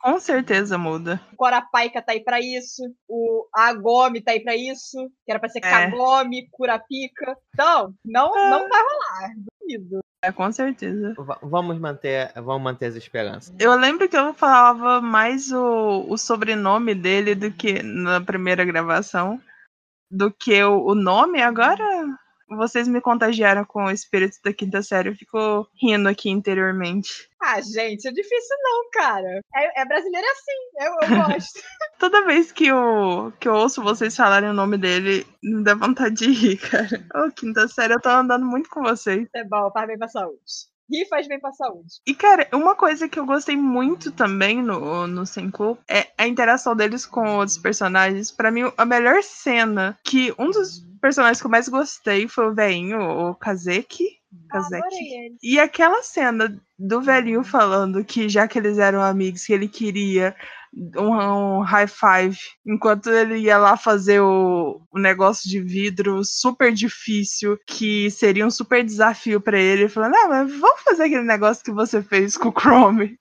[0.00, 1.20] Com certeza muda.
[1.32, 2.82] O Corapaika tá aí pra isso.
[3.08, 4.96] O Agome tá aí pra isso.
[5.24, 5.60] Que era pra ser É.
[5.90, 7.36] Kagome, Curapica.
[7.54, 9.30] Então, não, não vai rolar.
[9.60, 10.00] Duvido.
[10.24, 11.14] É, com certeza.
[11.18, 13.54] Va- vamos manter, vamos manter as esperanças.
[13.58, 19.40] Eu lembro que eu falava mais o, o sobrenome dele do que na primeira gravação,
[20.10, 21.42] do que o, o nome.
[21.42, 21.84] Agora
[22.48, 25.08] vocês me contagiaram com o espírito da quinta série.
[25.08, 27.28] Eu fico rindo aqui interiormente.
[27.40, 29.40] Ah, gente, é difícil não, cara.
[29.54, 30.86] É, é brasileiro assim.
[30.86, 31.60] Eu, eu gosto.
[31.98, 36.14] Toda vez que eu, que eu ouço vocês falarem o nome dele, me dá vontade
[36.14, 37.06] de rir, cara.
[37.14, 39.28] Ô, quinta série, eu tô andando muito com vocês.
[39.34, 40.40] é bom, faz bem pra saúde.
[40.88, 41.94] Rir faz bem pra saúde.
[42.06, 46.76] E, cara, uma coisa que eu gostei muito também no, no Senku é a interação
[46.76, 48.30] deles com outros personagens.
[48.30, 52.54] Pra mim, a melhor cena que um dos personagens que eu mais gostei foi o
[52.54, 54.08] velhinho, o Kazeki.
[54.50, 55.14] Ah, Kazeki.
[55.14, 55.36] ele.
[55.40, 60.34] E aquela cena do velhinho falando que já que eles eram amigos, que ele queria
[60.96, 62.36] um, um high five,
[62.66, 68.50] enquanto ele ia lá fazer o, o negócio de vidro super difícil, que seria um
[68.50, 72.48] super desafio pra ele, falando, ah, mas vamos fazer aquele negócio que você fez com
[72.48, 73.16] o Chrome.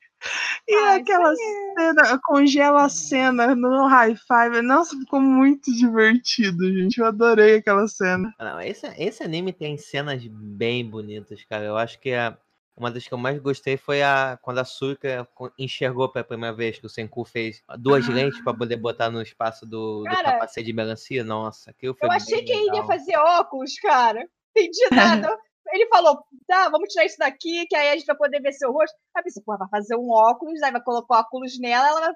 [0.67, 4.61] E Ah, isso aquela cena, congela a cena no high five.
[4.61, 6.99] Nossa, ficou muito divertido, gente.
[6.99, 8.33] Eu adorei aquela cena.
[8.39, 11.65] Não, esse, esse anime tem cenas bem bonitas, cara.
[11.65, 12.37] Eu acho que a,
[12.75, 16.79] uma das que eu mais gostei foi a quando a Suika enxergou pela primeira vez
[16.79, 20.65] que o Senku fez duas lentes pra poder botar no espaço do, do Cara, capacete
[20.65, 21.23] de melancia.
[21.23, 24.27] Nossa, aquilo foi Eu achei que ele ia fazer óculos, cara.
[24.55, 25.37] Entendi nada.
[25.75, 28.71] Ele falou, tá, vamos tirar isso daqui, que aí a gente vai poder ver seu
[28.71, 28.95] rosto.
[29.15, 32.13] Aí eu pensei, pô, vai fazer um óculos, aí vai colocar óculos nela, ela vai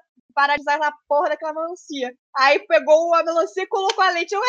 [0.58, 2.12] usar essa porra daquela melancia.
[2.36, 4.34] Aí pegou a melancia e colocou a lente.
[4.34, 4.46] Eu, ué,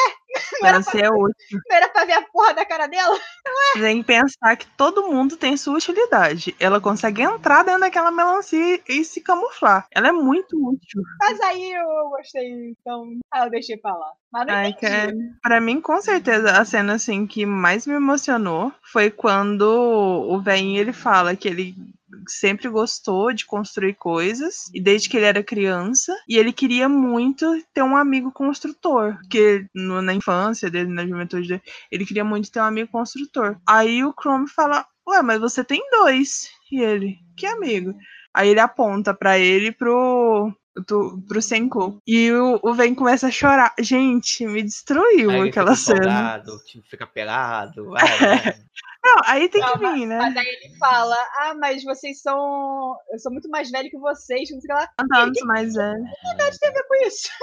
[0.62, 1.60] não era, pra, Melancia é útil.
[1.70, 3.20] não era pra ver a porra da cara dela?
[3.74, 6.56] Tem que pensar que todo mundo tem sua utilidade.
[6.60, 9.88] Ela consegue entrar dentro daquela melancia e se camuflar.
[9.92, 11.02] Ela é muito útil.
[11.20, 14.12] Mas aí eu gostei, então aí eu deixei pra lá.
[14.32, 15.12] Mas não Ai, cara,
[15.42, 20.80] pra mim, com certeza, a cena assim que mais me emocionou foi quando o velhinho
[20.80, 21.76] ele fala que ele
[22.28, 27.46] sempre gostou de construir coisas e desde que ele era criança e ele queria muito
[27.74, 32.52] ter um amigo construtor, porque no- na infância dele, na juventude dele, ele queria muito
[32.52, 33.58] ter um amigo construtor.
[33.68, 36.50] Aí o Chrome fala: "Ué, mas você tem dois".
[36.72, 37.94] E ele: "Que amigo?".
[38.34, 40.52] Aí ele aponta pra ele e pro
[40.88, 42.00] do, pro Senku.
[42.08, 43.74] E o, o Ven começa a chorar.
[43.80, 45.98] Gente, me destruiu Aí aquela cena.
[46.00, 47.90] empolgado, tipo, fica pelado.
[47.90, 48.56] vai, vai.
[49.04, 50.18] Não, aí tem que vir, né?
[50.18, 52.96] Mas aí ele fala, ah, mas vocês são.
[53.12, 54.90] Eu sou muito mais velho que vocês, não sei o que lá.
[55.24, 55.94] Anos mais é.
[56.22, 57.30] Que idade tem a ver com isso?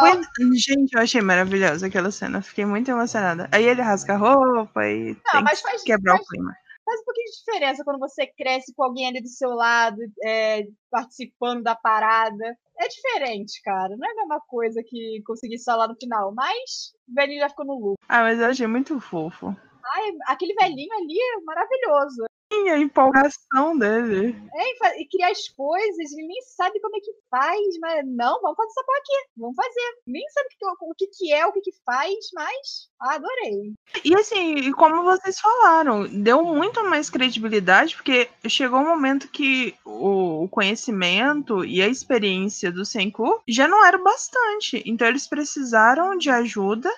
[0.00, 0.26] Pois-
[0.64, 2.42] Gente, eu achei maravilhosa aquela cena.
[2.42, 3.48] Fiquei muito emocionada.
[3.52, 6.52] Aí ele rasga a roupa e Não, mas faz- quebrar faz- o clima.
[6.84, 10.62] faz um pouquinho de diferença quando você cresce com alguém ali do seu lado, é,
[10.90, 12.56] participando da parada.
[12.80, 13.96] É diferente, cara.
[13.96, 16.32] Não é a mesma coisa que conseguir só lá no final.
[16.34, 17.98] Mas o velhinho já ficou no lucro.
[18.08, 19.56] Ah, mas eu achei muito fofo.
[19.94, 22.26] Ai, aquele velhinho ali é maravilhoso.
[22.50, 24.34] E a empolgação dele.
[24.54, 28.56] É, e criar as coisas, ele nem sabe como é que faz, mas não, vamos
[28.56, 29.98] fazer essa porra aqui, vamos fazer.
[30.06, 30.48] Nem sabe
[30.80, 33.74] o que, que, é, o que, que faz, mas ah, adorei.
[34.02, 39.74] E assim, e como vocês falaram, deu muito mais credibilidade, porque chegou um momento que
[39.84, 44.82] o o conhecimento e a experiência do Senku já não era bastante.
[44.86, 46.90] Então eles precisaram de ajuda.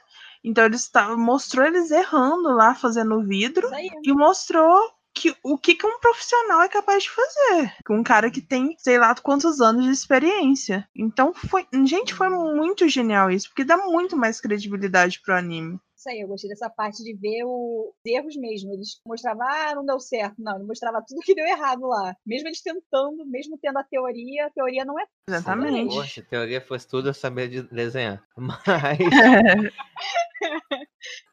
[0.42, 3.90] Então eles tavam- mostrou eles errando lá fazendo vidro aí.
[4.02, 7.74] e mostrou que, o que, que um profissional é capaz de fazer.
[7.90, 10.88] Um cara que tem, sei lá, quantos anos de experiência.
[10.96, 11.66] Então, foi.
[11.84, 15.78] Gente, foi muito genial isso, porque dá muito mais credibilidade pro anime.
[16.00, 18.72] Isso aí, eu gostei dessa parte de ver os erros mesmo.
[18.72, 20.36] Eles mostravam, ah, não deu certo.
[20.38, 22.16] Não, ele mostrava tudo que deu errado lá.
[22.24, 25.04] Mesmo eles tentando, mesmo tendo a teoria, a teoria não é.
[25.28, 25.94] Exatamente.
[25.94, 28.26] Poxa, se a teoria fosse tudo, eu sabia de desenhar.
[28.34, 28.98] Mas.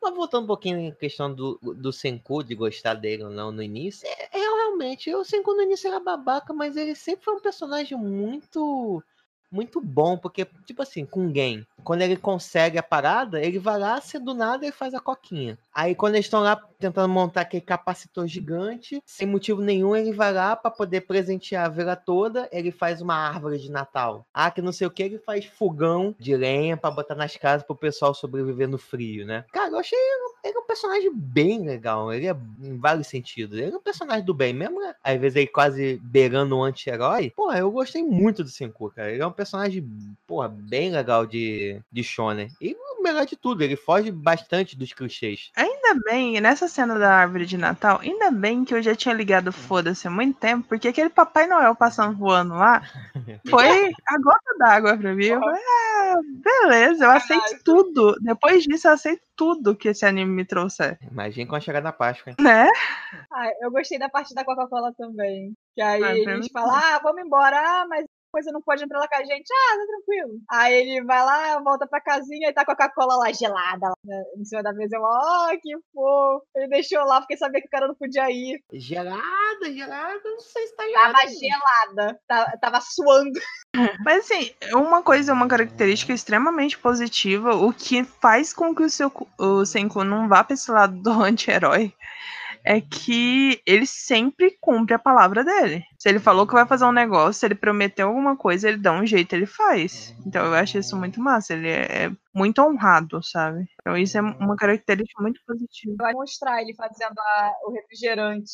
[0.03, 3.63] Mas voltando um pouquinho em questão do, do Senku, de gostar dele ou não no
[3.63, 7.39] início, é, é realmente, o Senku no início era babaca, mas ele sempre foi um
[7.39, 9.01] personagem muito
[9.51, 13.99] muito bom, porque, tipo assim, com Gen, quando ele consegue a parada, ele vai lá,
[14.01, 15.57] se do nada ele faz a coquinha.
[15.77, 20.33] Aí quando eles estão lá tentando montar aquele capacitor gigante, sem motivo nenhum, ele vai
[20.33, 24.25] lá para poder presentear a vila toda, ele faz uma árvore de Natal.
[24.33, 27.61] Ah, que não sei o que, ele faz fogão de lenha para botar nas casas
[27.63, 29.45] pro pessoal sobreviver no frio, né?
[29.53, 29.99] Cara, eu achei
[30.43, 32.13] ele é um personagem bem legal.
[32.13, 33.57] Ele é em vários sentidos.
[33.57, 34.95] Ele é um personagem do bem, mesmo né?
[35.03, 37.33] às vezes ele quase beirando um anti-herói.
[37.35, 39.11] Pô, eu gostei muito do Senku, cara.
[39.11, 39.85] Ele é um personagem,
[40.25, 42.49] porra, bem legal de, de Shonen.
[42.61, 42.75] E
[43.07, 45.51] melhor de tudo, ele foge bastante dos clichês.
[45.55, 49.51] Ainda bem, nessa cena da árvore de Natal, ainda bem que eu já tinha ligado
[49.51, 52.81] foda-se há muito tempo, porque aquele Papai Noel passando voando lá
[53.49, 55.25] foi a gota d'água pra mim.
[55.25, 58.15] Eu falei, ah, beleza, eu aceito tudo.
[58.21, 60.97] Depois disso, eu aceito tudo que esse anime me trouxer.
[61.11, 62.33] Imagina quando chegar na Páscoa?
[62.39, 62.67] Né?
[63.31, 65.53] Ah, eu gostei da parte da Coca-Cola também.
[65.75, 68.05] Que aí Ah, eles falam, ah, vamos embora, ah, mas
[68.37, 69.51] coisa não pode entrar lá com a gente.
[69.51, 70.39] Ah, tá tranquilo.
[70.51, 73.93] Aí ele vai lá, volta pra casinha e tá com a Coca-Cola lá gelada lá
[74.03, 74.95] né, em cima da mesa.
[74.95, 76.45] Eu, ó, que fofo.
[76.55, 78.61] Ele deixou lá porque sabia que o cara não podia ir.
[78.71, 81.13] Gelada, gelada, não sei se tá gelada.
[81.13, 82.19] Tava gelada.
[82.27, 83.39] Tava, tava suando.
[84.05, 89.11] Mas assim, uma coisa, uma característica extremamente positiva, o que faz com que o, seu,
[89.39, 91.93] o Senku não vá pra esse lado do anti-herói,
[92.67, 95.83] é que ele sempre cumpre a palavra dele.
[95.97, 98.91] Se ele falou que vai fazer um negócio, se ele prometeu alguma coisa, ele dá
[98.91, 100.13] um jeito, ele faz.
[100.25, 101.53] Então eu acho isso muito massa.
[101.53, 103.65] Ele é muito honrado, sabe?
[103.79, 105.95] Então isso é uma característica muito positiva.
[105.97, 108.51] Vai mostrar ele fazendo a- o refrigerante.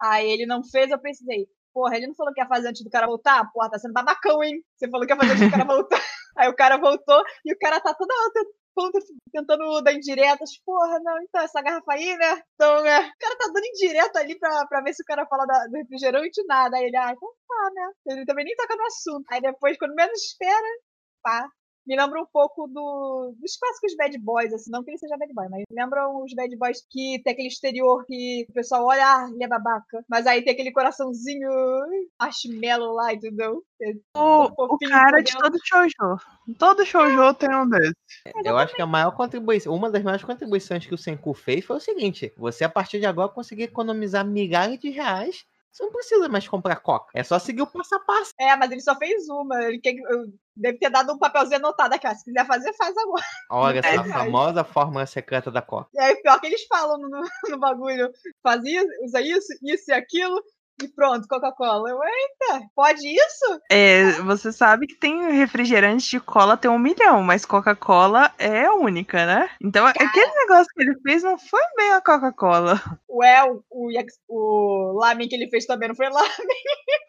[0.00, 2.90] Aí ele não fez, eu pensei, porra, ele não falou que ia fazer antes do
[2.90, 3.50] cara voltar?
[3.52, 4.62] Porra, tá sendo babacão, hein?
[4.76, 6.00] Você falou que ia fazer antes do cara voltar.
[6.38, 8.14] Aí o cara voltou e o cara tá toda
[8.76, 10.50] tentando, tentando dar indiretas.
[10.64, 12.42] Porra, não, então essa garrafa aí, né?
[12.54, 12.98] Então, né?
[13.08, 15.76] O cara tá dando indireta ali pra, pra ver se o cara fala da- do
[15.76, 16.76] refrigerante nada.
[16.76, 17.92] Aí ele, ah, então tá, né?
[18.08, 19.24] Ele também nem toca no assunto.
[19.30, 20.66] Aí depois, quando menos espera,
[21.22, 21.48] pá.
[21.86, 25.32] Me lembra um pouco do, dos clássicos bad boys, assim, não que ele seja bad
[25.32, 29.30] boy, mas lembram os bad boys que tem aquele exterior que o pessoal olha, ah,
[29.32, 30.04] ele é babaca.
[30.08, 31.50] Mas aí tem aquele coraçãozinho
[32.20, 33.62] marshmallow lá, entendeu?
[33.80, 36.20] É O, o cara de todo shoujo.
[36.58, 37.94] Todo shoujo tem um desses.
[38.44, 41.76] Eu acho que a maior contribuição, uma das maiores contribuições que o Senku fez foi
[41.76, 45.44] o seguinte: você a partir de agora conseguir economizar milhares de reais.
[45.72, 47.10] Você não precisa mais comprar coca.
[47.14, 48.32] É só seguir o passo a passo.
[48.40, 49.62] É, mas ele só fez uma.
[49.64, 49.94] Ele quer,
[50.56, 52.08] deve ter dado um papelzinho anotado aqui.
[52.14, 53.24] Se quiser fazer, faz agora.
[53.50, 54.24] Olha É essa verdade.
[54.24, 55.90] famosa fórmula secreta da coca.
[55.98, 58.10] Aí, pior que eles falam no, no bagulho.
[58.42, 60.42] Faz isso, usa isso, isso e aquilo.
[60.82, 61.88] E pronto, Coca-Cola.
[61.88, 63.60] Eu, eita, pode isso?
[63.70, 68.74] É, você sabe que tem refrigerante de cola tem um milhão, mas Coca-Cola é a
[68.74, 69.48] única, né?
[69.60, 72.80] Então aquele negócio que ele fez não foi bem a Coca-Cola.
[73.08, 73.90] Ué, o, o,
[74.28, 76.22] o lamen que ele fez também não foi lá.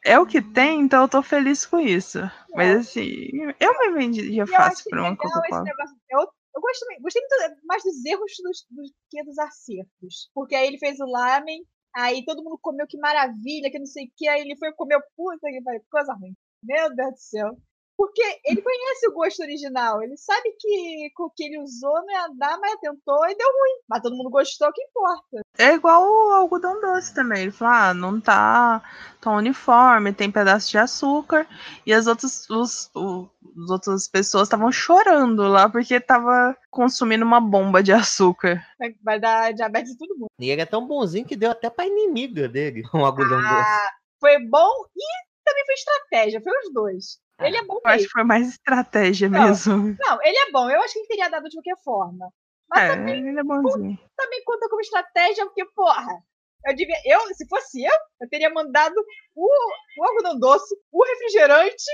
[0.05, 2.19] É o que tem, então eu tô feliz com isso.
[2.55, 5.63] Mas assim, eu me vendia fácil por uma Coca-Cola.
[6.09, 10.29] Eu, eu também- gostei muito mais dos erros dos, dos que dos acertos.
[10.33, 11.61] Porque aí ele fez o lamen,
[11.95, 14.99] aí todo mundo comeu que maravilha, que não sei o que, aí ele foi comer
[15.15, 16.35] puta que coisa ruim.
[16.63, 17.57] Meu Deus do céu.
[17.97, 22.11] Porque ele conhece o gosto original, ele sabe que com o que ele usou não
[22.11, 23.81] ia dar, mas tentou e deu ruim.
[23.89, 25.41] Mas todo mundo gostou, o que importa.
[25.57, 27.41] É igual o algodão doce também.
[27.41, 28.83] Ele falou: ah, não tá
[29.19, 31.47] tão uniforme, tem pedaço de açúcar.
[31.87, 33.27] E as outras, os, o-
[33.63, 38.63] as outras pessoas estavam chorando lá porque tava consumindo uma bomba de açúcar.
[38.77, 40.27] Vai- Vai dar diabetes em todo mundo.
[40.39, 42.83] E ele é tão bonzinho que deu até pra inimiga dele.
[42.93, 43.51] Um algodão doce.
[43.51, 45.03] Ah, foi bom e
[45.43, 47.19] também foi estratégia, foi os dois.
[47.39, 49.43] Ele é bom Eu acho que foi mais estratégia Não.
[49.43, 49.95] mesmo.
[49.99, 50.69] Não, ele é bom.
[50.69, 52.29] Eu acho que ele teria dado de qualquer forma.
[52.69, 53.97] Mas É, também, ele é bonzinho.
[54.15, 56.21] também conta como estratégia, porque, porra,
[56.65, 56.97] eu devia.
[57.05, 58.95] Eu, se fosse eu, eu teria mandado
[59.35, 59.47] o,
[59.99, 61.85] o algodão doce, o refrigerante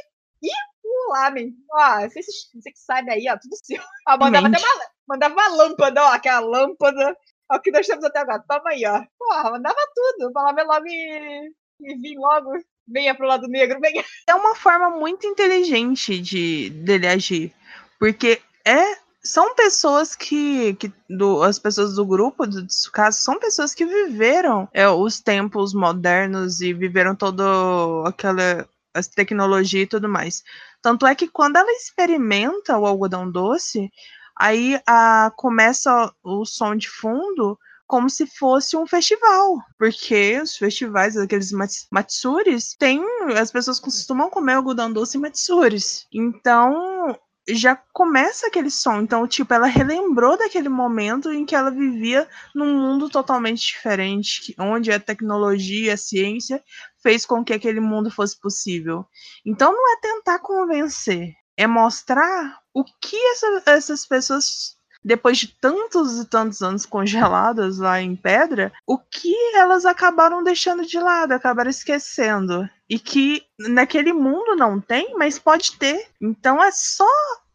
[0.42, 0.50] e
[0.84, 1.54] o lamen.
[1.74, 3.78] Ó, vocês, você que sabe aí, ó, tudo seu.
[4.10, 4.64] Ó, mandava Mente.
[4.64, 7.16] até uma, mandava uma lâmpada, ó, aquela lâmpada.
[7.52, 8.44] Ó, o que nós temos até agora.
[8.48, 9.04] Toma aí, ó.
[9.20, 10.32] Porra, mandava tudo.
[10.34, 12.52] Falava logo e, e vim logo.
[12.88, 14.04] Venha pro lado negro, venha.
[14.28, 17.54] É uma forma muito inteligente de dele agir.
[18.00, 23.74] Porque é são pessoas que, que do, as pessoas do grupo do Tsukasa são pessoas
[23.74, 30.44] que viveram é, os tempos modernos e viveram todo aquela as tecnologia e tudo mais.
[30.82, 33.90] Tanto é que quando ela experimenta o algodão doce,
[34.38, 37.58] aí a, começa o som de fundo
[37.94, 41.52] como se fosse um festival, porque os festivais, aqueles
[41.92, 43.00] matsuris, tem
[43.38, 46.08] as pessoas costumam comer algodão doce e matsuris.
[46.12, 47.16] Então,
[47.48, 49.02] já começa aquele som.
[49.02, 54.92] Então, tipo, ela relembrou daquele momento em que ela vivia num mundo totalmente diferente, onde
[54.92, 56.64] a tecnologia, a ciência
[57.04, 59.06] fez com que aquele mundo fosse possível.
[59.46, 66.20] Então, não é tentar convencer, é mostrar o que essa, essas pessoas depois de tantos
[66.20, 71.70] e tantos anos congeladas lá em pedra, o que elas acabaram deixando de lado, acabaram
[71.70, 72.70] esquecendo.
[72.90, 76.08] E que naquele mundo não tem, mas pode ter.
[76.22, 77.08] Então é só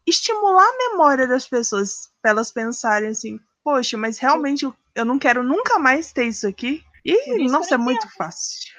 [0.05, 5.43] estimular a memória das pessoas para elas pensarem assim: poxa, mas realmente eu não quero
[5.43, 6.83] nunca mais ter isso aqui.
[7.05, 8.71] E, nossa, é muito fácil.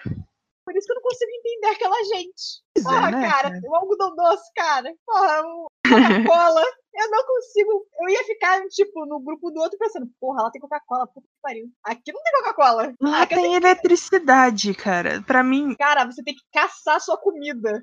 [0.64, 2.62] Por isso que eu não consigo entender aquela gente.
[2.75, 3.61] Pois é, Porra, né, cara, cara?
[3.64, 4.95] o algodão doce, cara.
[5.05, 6.62] Porra, o Coca-Cola.
[6.93, 7.86] eu não consigo.
[8.01, 11.41] Eu ia ficar, tipo, no grupo do outro pensando, porra, lá tem Coca-Cola, puta que
[11.43, 11.66] pariu.
[11.84, 12.95] Aqui não tem Coca-Cola.
[13.01, 15.22] Lá Aqui eu tem eletricidade, cara.
[15.22, 17.82] Pra mim, Cara, você tem que caçar sua comida.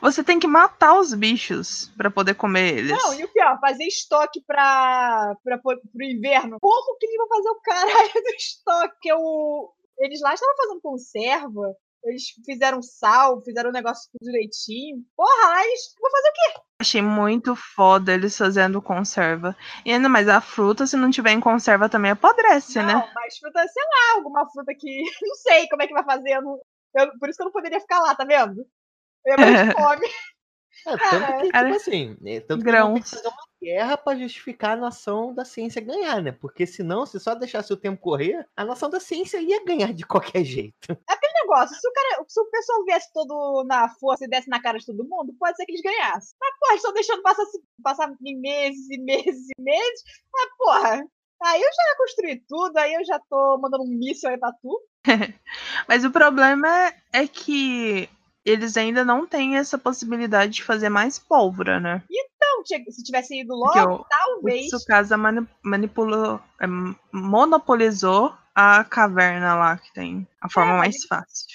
[0.00, 2.90] você tem que matar os bichos pra poder comer eles.
[2.90, 6.58] Não, e o pior, fazer estoque pra, pra, pro inverno.
[6.60, 9.12] Como que eles vão fazer o caralho do estoque?
[9.12, 11.74] O, eles lá estavam fazendo conserva.
[12.06, 15.02] Eles fizeram sal, fizeram o negócio tudo direitinho.
[15.16, 16.60] Porra, eles vão fazer o quê?
[16.80, 19.56] Achei muito foda eles fazendo conserva.
[19.84, 23.12] E ainda mais a fruta, se não tiver em conserva, também apodrece, não, né?
[23.14, 25.02] mas fruta, sei lá, alguma fruta que.
[25.22, 26.30] Não sei como é que vai fazer.
[26.36, 26.60] eu não-
[26.94, 28.64] eu- por isso que eu não poderia ficar lá, tá vendo?
[29.24, 30.06] Eu ia morrer de fome.
[30.86, 33.36] É, tanto que, tipo assim, é, tanto que não que fazer uma
[33.66, 36.30] guerra pra justificar a nação da ciência ganhar, né?
[36.30, 40.06] Porque senão, se só deixasse o tempo correr, a nação da ciência ia ganhar de
[40.06, 40.96] qualquer jeito.
[41.46, 44.78] negócio, se o, cara, se o pessoal viesse todo na força e desse na cara
[44.78, 46.36] de todo mundo, pode ser que eles ganhassem.
[46.40, 47.44] Mas, porra, eles estão deixando passar,
[47.82, 50.02] passar em meses e meses e meses.
[50.32, 51.04] Mas, porra,
[51.42, 54.52] aí eu já ia construir tudo, aí eu já tô mandando um míssil aí pra
[54.52, 54.80] tu.
[55.88, 58.08] Mas o problema é, é que
[58.46, 62.02] eles ainda não têm essa possibilidade de fazer mais pólvora, né?
[62.08, 64.68] Então, se tivesse ido logo, o- O talvez.
[64.68, 66.66] Tsukasa mani manipulou, é,
[67.12, 71.46] monopolizou a caverna lá, que tem a forma É, mais fácil.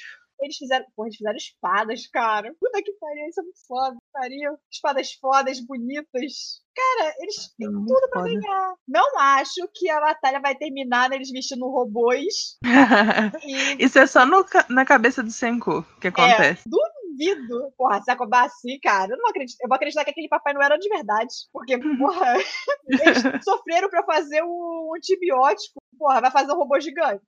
[0.42, 2.54] Eles fizeram, porra, eles fizeram espadas, cara.
[2.60, 4.58] Puta que pariu, isso é muito foda, pariu.
[4.72, 6.62] Espadas fodas, bonitas.
[6.76, 8.34] Cara, eles têm Muito tudo pra foda.
[8.34, 8.74] ganhar.
[8.88, 12.58] Não acho que a batalha vai terminar neles vestindo robôs
[13.46, 16.64] e Isso é só no na cabeça do Senku que acontece.
[16.68, 17.72] duvido.
[17.78, 19.58] Porra, se acabar assim, cara, eu não acredito.
[19.62, 21.34] Eu vou acreditar que aquele Papai Noel era de verdade.
[21.52, 22.36] Porque, porra,
[22.88, 25.80] eles sofreram pra fazer o antibiótico.
[26.00, 27.22] Porra, vai fazer um robô gigante.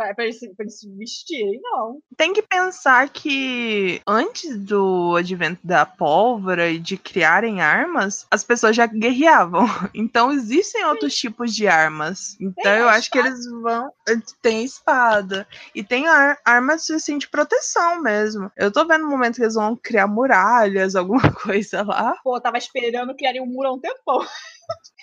[0.00, 1.98] Pra, pra, eles, se- pra eles se vestirem, não.
[2.16, 8.74] Tem que pensar que antes do advento da pólvora e de criarem armas, as pessoas
[8.74, 9.66] já guerreavam.
[9.94, 12.36] Então existem outros tipos de armas.
[12.40, 13.92] Então eu a acho que eles vão.
[14.40, 15.46] Tem espada.
[15.74, 18.50] E tem ar- armas assim, de proteção mesmo.
[18.56, 22.14] Eu tô vendo no momento que eles vão criar muralhas, alguma coisa lá.
[22.24, 24.26] Pô, eu tava esperando criarem um muro há um tempão.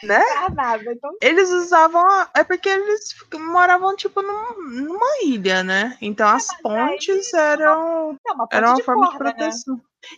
[0.04, 0.22] Né?
[0.38, 0.92] Ah, nada.
[0.94, 2.02] Então, Eles usavam.
[2.08, 5.98] a- É porque eles moravam, tipo, num- numa ilha, né?
[6.02, 8.16] Então as pontes eram.
[8.28, 9.52] é uma ponte Era uma de forma de corda, né?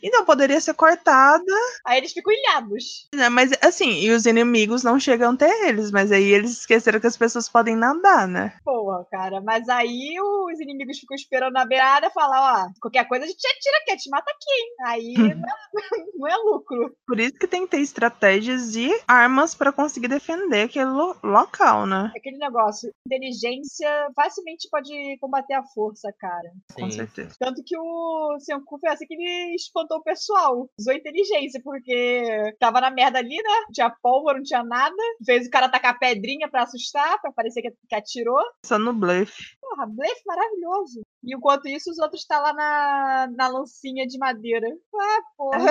[0.03, 1.43] Então poderia ser cortada,
[1.85, 3.07] Aí eles ficam ilhados.
[3.13, 3.29] né?
[3.29, 7.17] Mas assim, e os inimigos não chegam até eles, mas aí eles esqueceram que as
[7.17, 8.53] pessoas podem nadar, né?
[8.63, 9.41] Porra, cara.
[9.41, 13.77] Mas aí os inimigos ficam esperando na beirada falam, ó, qualquer coisa a gente atira
[13.77, 14.75] aqui, a gente mata aqui, hein?
[14.85, 15.49] Aí não,
[15.83, 16.95] é, não é lucro.
[17.07, 21.85] Por isso que tem que ter estratégias e armas pra conseguir defender aquele lo- local,
[21.85, 22.11] né?
[22.15, 26.51] Aquele negócio, inteligência facilmente pode combater a força, cara.
[26.73, 27.35] Com certeza.
[27.39, 30.69] Tanto que o Senku foi assim que ele espantou o pessoal.
[30.79, 33.59] Usou inteligência, porque tava na merda ali, né?
[33.61, 34.95] Não tinha pólvora, não tinha nada.
[35.25, 38.41] Fez o cara tacar pedrinha pra assustar, pra parecer que, que atirou.
[38.65, 39.57] Só no blefe.
[39.61, 41.01] Porra, blefe maravilhoso.
[41.23, 44.67] E enquanto isso, os outros tá lá na, na lancinha de madeira.
[44.95, 45.65] Ah, porra.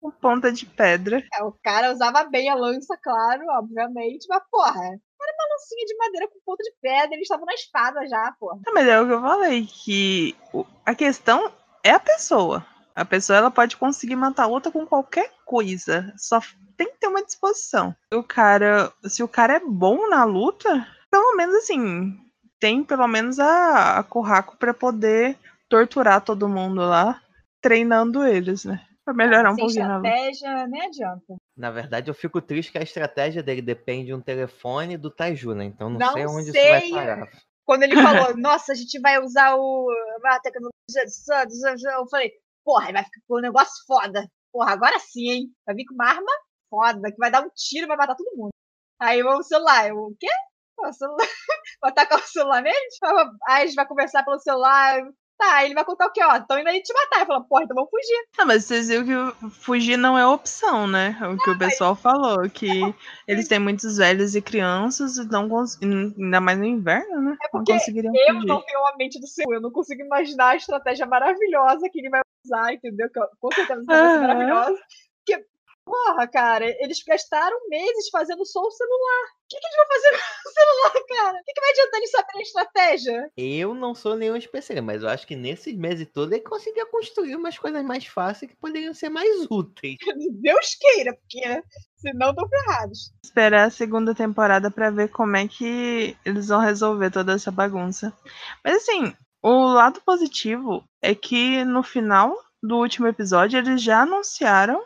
[0.00, 1.22] Com ponta de pedra.
[1.34, 4.80] É, o cara usava bem a lança, claro, obviamente, mas porra.
[5.22, 8.58] Era uma lancinha de madeira com ponta de pedra, eles estavam na espada já, porra.
[8.72, 10.34] Mas é o que eu falei, que
[10.86, 11.52] a questão
[11.84, 12.64] é a pessoa.
[12.94, 16.12] A pessoa ela pode conseguir matar a outra com qualquer coisa.
[16.16, 16.40] Só
[16.76, 17.94] tem que ter uma disposição.
[18.12, 22.18] O cara, se o cara é bom na luta, pelo menos assim,
[22.58, 25.36] tem pelo menos a, a Kurako pra poder
[25.68, 27.20] torturar todo mundo lá,
[27.60, 28.84] treinando eles, né?
[29.04, 31.36] Pra melhorar um Sem pouquinho estratégia, nem adianta.
[31.56, 35.54] Na verdade, eu fico triste que a estratégia dele depende de um telefone do Taiju,
[35.54, 35.64] né?
[35.64, 36.82] Então não, Não sei onde sei.
[36.82, 37.28] isso vai parar.
[37.64, 39.88] Quando ele falou, nossa, a gente vai usar o,
[40.24, 40.80] a tecnologia
[41.96, 42.32] eu falei,
[42.64, 44.26] porra, vai ficar com um negócio foda.
[44.52, 45.54] Porra, agora sim, hein?
[45.66, 46.32] Vai vir com uma arma
[46.70, 48.50] foda, que vai dar um tiro e vai matar todo mundo.
[49.00, 50.28] Aí o celular, eu, o quê?
[50.80, 51.18] O celular?
[51.82, 52.76] Vou atacar o celular nele?
[53.48, 55.00] Aí a gente vai conversar pelo celular.
[55.40, 56.20] Tá, ele vai contar o quê?
[56.22, 57.20] Ó, estão indo aí te matar.
[57.20, 58.26] Eu falo, porra, então vamos fugir.
[58.38, 61.16] Ah, mas vocês viram que fugir não é opção, né?
[61.18, 62.94] É o que o pessoal falou, que
[63.26, 65.78] eles têm muitos velhos e crianças e não cons...
[65.82, 67.38] ainda mais no inverno, né?
[67.40, 68.48] É não porque conseguiriam Eu fugir.
[68.48, 69.50] não tenho a mente do seu.
[69.50, 73.08] Eu não consigo imaginar a estratégia maravilhosa que ele vai usar, entendeu?
[73.10, 74.20] Que eu- com certeza vai ser Aham.
[74.20, 74.78] maravilhosa.
[75.90, 79.24] Porra, cara, eles gastaram meses fazendo só o celular.
[79.24, 80.10] O que, que eles vão fazer
[80.42, 81.36] com o celular, cara?
[81.36, 83.30] O que, que vai adiantar eles saberem a estratégia?
[83.36, 87.34] Eu não sou nenhum especialista, mas eu acho que nesses meses todos ele conseguia construir
[87.34, 89.96] umas coisas mais fáceis que poderiam ser mais úteis.
[90.40, 91.62] Deus queira, porque
[91.96, 93.12] senão estão ferrados.
[93.24, 98.16] Esperar a segunda temporada pra ver como é que eles vão resolver toda essa bagunça.
[98.64, 99.12] Mas assim,
[99.42, 102.32] o lado positivo é que no final
[102.62, 104.80] do último episódio eles já anunciaram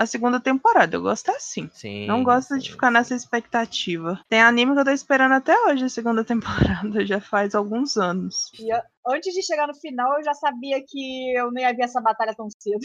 [0.00, 0.96] a segunda temporada.
[0.96, 1.68] Eu gosto assim.
[1.74, 2.06] Sim.
[2.06, 4.18] Não gosto de sim, ficar nessa expectativa.
[4.30, 6.24] Tem anime que eu tô esperando até hoje a segunda
[6.94, 8.50] temporada, já faz alguns anos.
[8.58, 11.82] E eu- antes de chegar no final, eu já sabia que eu não ia ver
[11.84, 12.80] essa batalha tão cedo.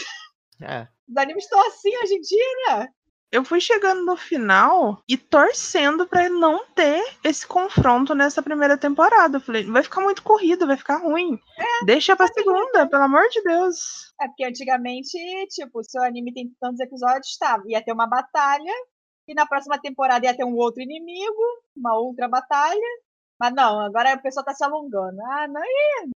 [0.62, 0.88] É.
[1.08, 2.88] Os animes estão assim hoje em dia, né?
[3.36, 9.36] Eu fui chegando no final e torcendo pra não ter esse confronto nessa primeira temporada.
[9.36, 11.38] Eu falei, vai ficar muito corrido, vai ficar ruim.
[11.86, 14.14] Deixa pra segunda, pelo amor de Deus.
[14.22, 15.18] É porque antigamente,
[15.50, 18.72] tipo, se o anime tem tantos episódios, tá, ia ter uma batalha,
[19.28, 21.44] e na próxima temporada ia ter um outro inimigo,
[21.76, 22.80] uma outra batalha.
[23.40, 25.22] Mas não, agora o pessoal tá se alongando.
[25.22, 25.62] Ah, não,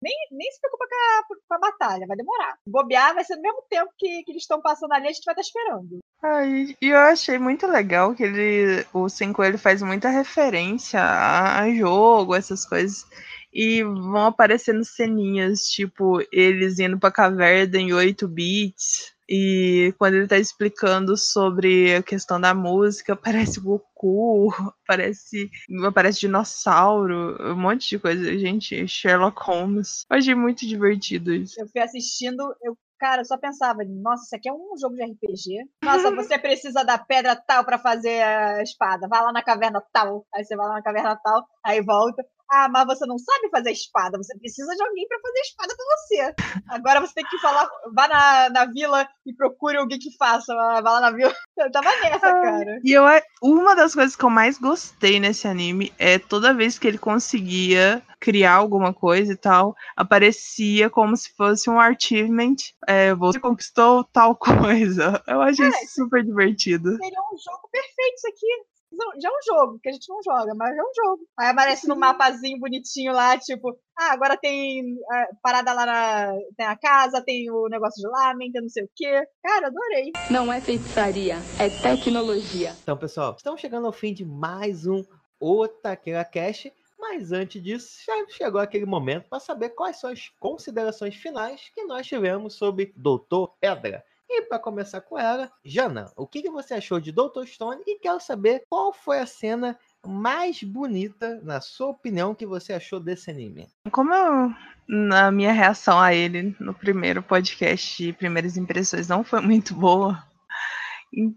[0.01, 2.57] nem, nem se preocupa com a, com a batalha, vai demorar.
[2.67, 5.33] Bobear vai ser no mesmo tempo que, que eles estão passando ali, a gente vai
[5.33, 5.99] estar esperando.
[6.21, 11.61] Ai, e eu achei muito legal que ele, o Cinco ele faz muita referência a,
[11.61, 13.05] a jogo, essas coisas.
[13.53, 19.16] E vão aparecendo ceninhas, tipo, eles indo pra caverna em 8 bits.
[19.29, 24.49] E quando ele tá explicando sobre a questão da música, aparece Goku,
[24.83, 25.49] aparece,
[25.85, 28.37] aparece dinossauro, um monte de coisa.
[28.37, 30.05] Gente, Sherlock Holmes.
[30.09, 31.59] Eu achei muito divertido isso.
[31.59, 35.03] Eu fui assistindo, eu, cara, eu só pensava, nossa, isso aqui é um jogo de
[35.03, 35.69] RPG.
[35.83, 39.07] Nossa, você precisa da pedra tal pra fazer a espada.
[39.07, 40.25] Vai lá na caverna tal.
[40.33, 42.23] Aí você vai lá na caverna tal, aí volta.
[42.49, 44.17] Ah, mas você não sabe fazer espada.
[44.17, 46.35] Você precisa de alguém pra fazer espada pra você.
[46.69, 50.53] Agora você tem que falar, vá na, na vila e procure alguém que faça.
[50.55, 51.33] Vai lá na vila.
[51.57, 52.79] Eu tava nessa, cara.
[52.83, 53.03] E eu,
[53.41, 57.99] uma das coisas que eu mais gostei nesse anime é toda vez que ele conseguia
[58.19, 62.55] criar alguma coisa e tal, aparecia como se fosse um achievement.
[62.87, 65.19] É, você conquistou tal coisa.
[65.27, 65.71] Eu achei É.
[65.87, 66.95] super divertido.
[66.97, 68.76] Seria um jogo perfeito isso aqui.
[69.19, 71.27] Já é um jogo, que a gente não joga, mas já é um jogo.
[71.37, 74.97] Aí aparece no mapazinho bonitinho lá, tipo, ah, agora tem
[75.41, 76.33] parada lá na.
[76.55, 79.27] Tem a casa, tem o negócio de lamen, tem não sei o quê.
[79.43, 80.11] Cara, adorei.
[80.31, 82.73] Não é feitiçaria, é tecnologia.
[82.81, 85.03] Então, pessoal, estamos chegando ao fim de mais um
[85.39, 86.67] Otaqueira Cash.
[86.99, 91.83] Mas antes disso, já chegou aquele momento para saber quais são as considerações finais que
[91.83, 94.03] nós tivemos sobre Doutor Pedra.
[94.29, 97.81] E para começar com ela, Jana, o que, que você achou de Doutor Stone?
[97.87, 102.99] E quero saber qual foi a cena mais bonita, na sua opinião, que você achou
[102.99, 103.67] desse anime.
[103.91, 104.53] Como eu,
[104.87, 110.23] na minha reação a ele no primeiro podcast de primeiras impressões não foi muito boa,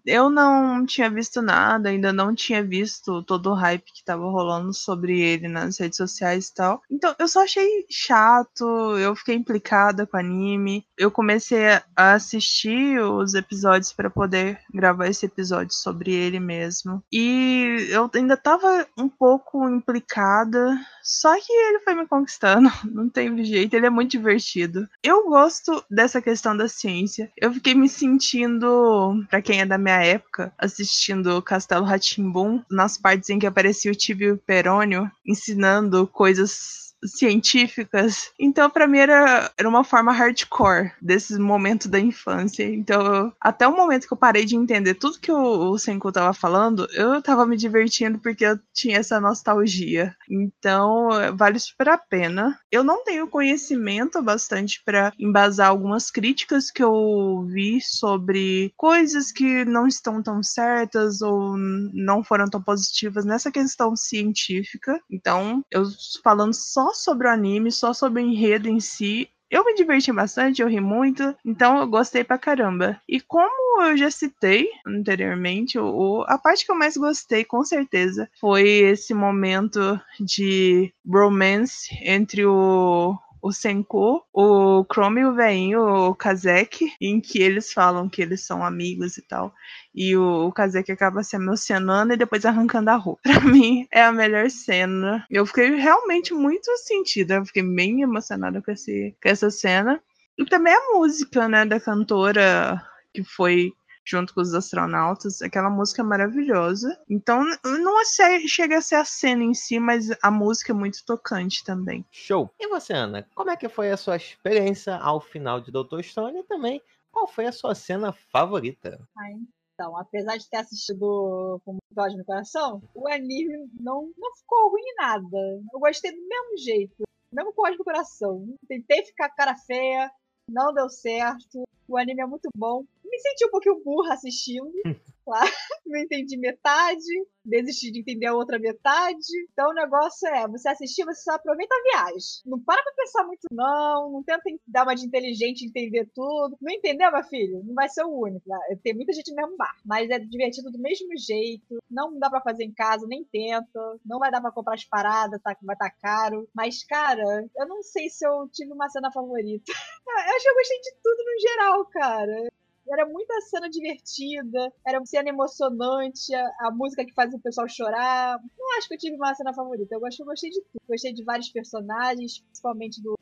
[0.04, 4.72] eu não tinha visto nada, ainda não tinha visto todo o hype que tava rolando
[4.72, 6.82] sobre ele nas redes sociais e tal.
[6.90, 8.64] Então eu só achei chato,
[8.98, 10.84] eu fiquei implicada com o anime.
[10.96, 11.66] Eu comecei
[11.96, 17.02] a assistir os episódios para poder gravar esse episódio sobre ele mesmo.
[17.12, 23.44] E eu ainda tava um pouco implicada, só que ele foi me conquistando, não teve
[23.44, 24.88] jeito, ele é muito divertido.
[25.02, 27.30] Eu gosto dessa questão da ciência.
[27.36, 33.30] Eu fiquei me sentindo, pra quem é da minha época, assistindo Castelo Ratimbum, nas partes
[33.30, 38.30] em que aparecia o Tibio Perônio ensinando coisas científicas.
[38.38, 42.64] Então, pra mim, era, era uma forma hardcore desse momento da infância.
[42.64, 46.32] Então, até o momento que eu parei de entender tudo que o, o Senku tava
[46.32, 50.14] falando, eu tava me divertindo porque eu tinha essa nostalgia.
[50.28, 52.58] Então, vale super a pena.
[52.70, 59.64] Eu não tenho conhecimento bastante pra embasar algumas críticas que eu vi sobre coisas que
[59.64, 65.00] não estão tão certas ou não foram tão positivas nessa questão científica.
[65.10, 65.84] Então, eu
[66.22, 70.62] falando só sobre o anime, só sobre o enredo em si, Eu me diverti bastante,
[70.62, 73.00] eu ri muito, então eu gostei pra caramba.
[73.08, 78.30] E como eu já citei anteriormente, o, a parte que eu mais gostei, com certeza,
[78.40, 86.14] foi esse momento de bromance entre o o Senku, o Chrome e o veinho, o
[86.14, 89.54] Kazek, em que eles falam que eles são amigos e tal.
[89.94, 93.20] E o, o Kazek acaba se emocionando e depois arrancando a roupa.
[93.30, 95.24] Pra mim, é a melhor cena.
[95.30, 97.34] Eu fiquei realmente muito sentida.
[97.34, 100.00] Eu fiquei bem emocionada com, esse, com essa cena.
[100.38, 103.72] E também a música, né, da cantora que foi
[104.10, 106.98] junto com os astronautas, aquela música é maravilhosa.
[107.08, 108.04] Então, não
[108.46, 112.04] chega a ser a cena em si, mas a música é muito tocante também.
[112.10, 112.50] Show!
[112.58, 116.40] E você, Ana, como é que foi a sua experiência ao final de Doutor Stone
[116.40, 116.82] e também
[117.12, 119.00] qual foi a sua cena favorita?
[119.16, 119.34] Ai,
[119.74, 124.70] então, apesar de ter assistido com muito ódio no coração, o anime não, não ficou
[124.70, 125.38] ruim em nada.
[125.72, 128.54] Eu gostei do mesmo jeito, mesmo com ódio no coração.
[128.68, 130.10] Tentei ficar cara feia,
[130.48, 131.62] não deu certo.
[131.88, 134.70] O anime é muito bom me senti um pouquinho burra assistindo.
[135.22, 135.50] Claro,
[135.86, 137.04] não entendi metade,
[137.44, 139.18] desisti de entender a outra metade.
[139.52, 142.42] Então o negócio é, você assistir, você só aproveita a viagem.
[142.46, 144.10] Não para pra pensar muito, não.
[144.10, 146.56] Não tenta dar uma de inteligente entender tudo.
[146.60, 147.62] Não entendeu, meu filho?
[147.64, 148.48] Não vai ser o único.
[148.48, 148.58] Né?
[148.82, 149.76] Tem muita gente no mesmo bar.
[149.84, 151.78] Mas é divertido do mesmo jeito.
[151.88, 154.00] Não dá para fazer em casa, nem tenta.
[154.04, 155.56] Não vai dar para comprar as paradas, tá?
[155.62, 156.48] Vai estar tá caro.
[156.54, 157.22] Mas, cara,
[157.56, 159.64] eu não sei se eu tive uma cena favorita.
[160.08, 162.50] eu acho que eu gostei de tudo no geral, cara.
[162.88, 167.68] Era muita cena divertida, era uma cena emocionante, a, a, música que fazia o pessoal
[167.68, 168.40] chorar.
[168.58, 169.94] Não acho que eu tive uma cena favorita.
[169.94, 170.82] Eu, gosto, eu gostei de tudo.
[170.88, 173.16] Gostei de vários personagens, principalmente do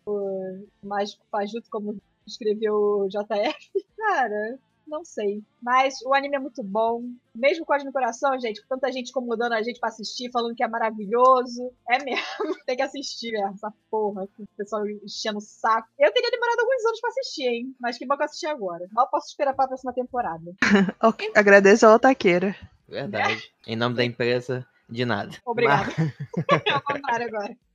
[0.83, 3.85] Mágico Fajuto, como escreveu o JF.
[3.97, 5.43] Cara, não sei.
[5.63, 7.03] Mas o anime é muito bom.
[7.35, 10.55] Mesmo com a no coração, gente, com tanta gente incomodando a gente pra assistir, falando
[10.55, 11.71] que é maravilhoso.
[11.89, 12.25] É mesmo.
[12.67, 14.25] Tem que assistir mesmo, essa porra.
[14.39, 15.89] O pessoal enchendo o saco.
[15.99, 17.77] Eu teria demorado alguns anos pra assistir, hein?
[17.81, 18.87] Mas que bom que eu assisti agora.
[18.93, 20.53] Mal posso esperar pra próxima temporada.
[21.03, 21.31] ok.
[21.35, 22.57] Agradeço ao Otaqueira.
[22.89, 23.53] Verdade.
[23.67, 25.37] Em nome da empresa, de nada.
[25.45, 25.93] Obrigada.
[25.97, 26.63] Mas...
[26.73, 27.68] Ao contrário agora.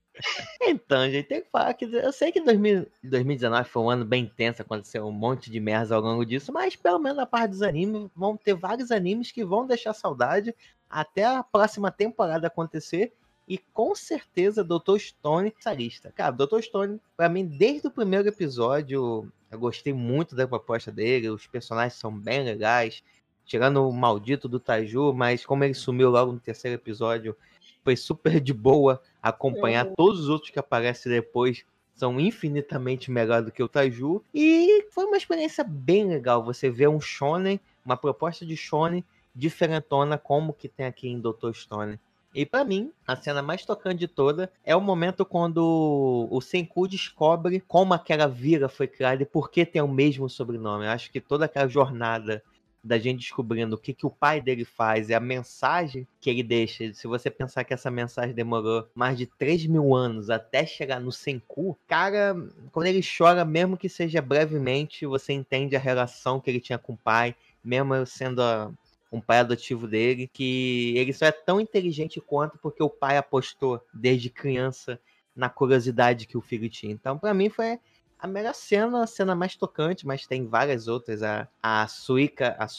[0.61, 4.23] Então, gente, tem que falar que eu sei que 2000, 2019 foi um ano bem
[4.23, 7.61] intenso, aconteceu um monte de merda ao longo disso, mas pelo menos na parte dos
[7.61, 10.55] animes, vão ter vários animes que vão deixar saudade
[10.89, 13.11] até a próxima temporada acontecer.
[13.45, 14.97] E com certeza Dr.
[14.97, 16.13] Stone essa lista.
[16.15, 16.61] Cara, Dr.
[16.61, 21.29] Stone, pra mim, desde o primeiro episódio, eu gostei muito da proposta dele.
[21.29, 23.03] Os personagens são bem legais.
[23.45, 27.35] Tirando o maldito do Taju, mas como ele sumiu logo no terceiro episódio,
[27.83, 29.87] foi super de boa acompanhar.
[29.87, 29.93] Uhum.
[29.95, 31.63] Todos os outros que aparecem depois
[31.95, 34.21] são infinitamente melhor do que o Taju.
[34.33, 36.43] E foi uma experiência bem legal.
[36.43, 41.53] Você vê um shonen, uma proposta de shonen diferentona como que tem aqui em Dr.
[41.53, 41.97] Stone.
[42.35, 46.87] E para mim, a cena mais tocante de toda é o momento quando o Senku
[46.87, 50.85] descobre como aquela vila foi criada e por que tem o mesmo sobrenome.
[50.85, 52.43] Eu acho que toda aquela jornada
[52.83, 56.43] da gente descobrindo o que, que o pai dele faz e a mensagem que ele
[56.43, 56.93] deixa.
[56.93, 61.11] Se você pensar que essa mensagem demorou mais de 3 mil anos até chegar no
[61.11, 62.35] Senku, cara,
[62.71, 66.93] quando ele chora, mesmo que seja brevemente, você entende a relação que ele tinha com
[66.93, 68.69] o pai, mesmo sendo a,
[69.09, 73.81] um pai adotivo dele, que ele só é tão inteligente quanto porque o pai apostou
[73.93, 74.99] desde criança
[75.35, 76.91] na curiosidade que o filho tinha.
[76.91, 77.79] Então, para mim, foi
[78.23, 81.21] a melhor cena, a cena mais tocante, mas tem várias outras.
[81.21, 82.69] A, a Suika, a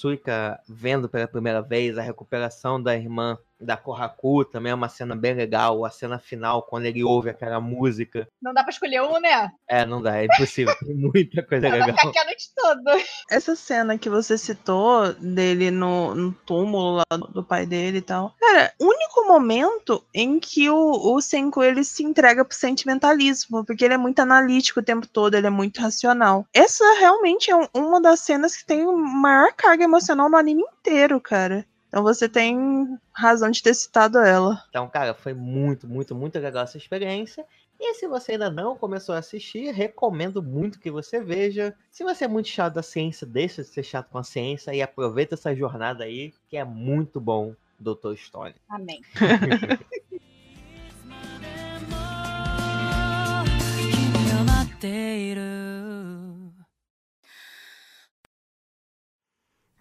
[0.67, 5.35] vendo pela primeira vez a recuperação da irmã da Kohaku também é uma cena bem
[5.35, 5.85] legal.
[5.85, 8.29] A cena final, quando ele ouve aquela música.
[8.41, 9.51] Não dá pra escolher um, né?
[9.69, 10.75] É, não dá, é impossível.
[10.79, 11.93] Tem muita coisa legal.
[11.95, 12.97] Vai ficar a noite toda.
[13.31, 18.03] Essa cena que você citou dele no, no túmulo lá do, do, pai dele e
[18.03, 18.35] tal.
[18.39, 23.95] Cara, único momento em que o, o Senko ele se entrega pro sentimentalismo, porque ele
[23.95, 26.47] é muito analítico o tempo todo, ele é muito racional.
[26.53, 31.67] Essa realmente é uma das cenas que tem maior carga emocional no anime inteiro, cara.
[31.95, 34.65] Então você tem razão de ter citado ela.
[34.69, 37.47] Então, cara, foi muito, muito, muito legal essa experiência.
[37.79, 41.73] E se você ainda não começou a assistir, recomendo muito que você veja.
[41.93, 44.83] Se você é muito chato da ciência, deixa de ser chato com a ciência e
[44.83, 48.57] aproveita essa jornada aí, que é muito bom, Doutor Stone.
[48.69, 49.01] Amém.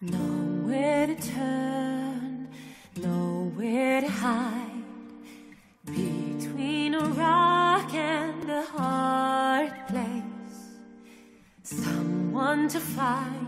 [0.03, 1.72] Nowhere to turn
[3.63, 4.83] nowhere to hide
[5.85, 10.81] between a rock and a hard place.
[11.63, 13.47] Someone to find.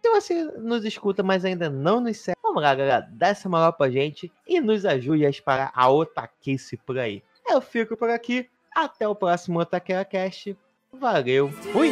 [0.02, 3.72] Se você nos escuta, mas ainda não nos segue, vamos lá, galera, dá essa moral
[3.74, 7.22] pra gente e nos ajude a espalhar a otaquice por aí.
[7.48, 10.58] Eu fico por aqui, até o próximo Otaquera Cast.
[10.92, 11.92] Valeu, fui!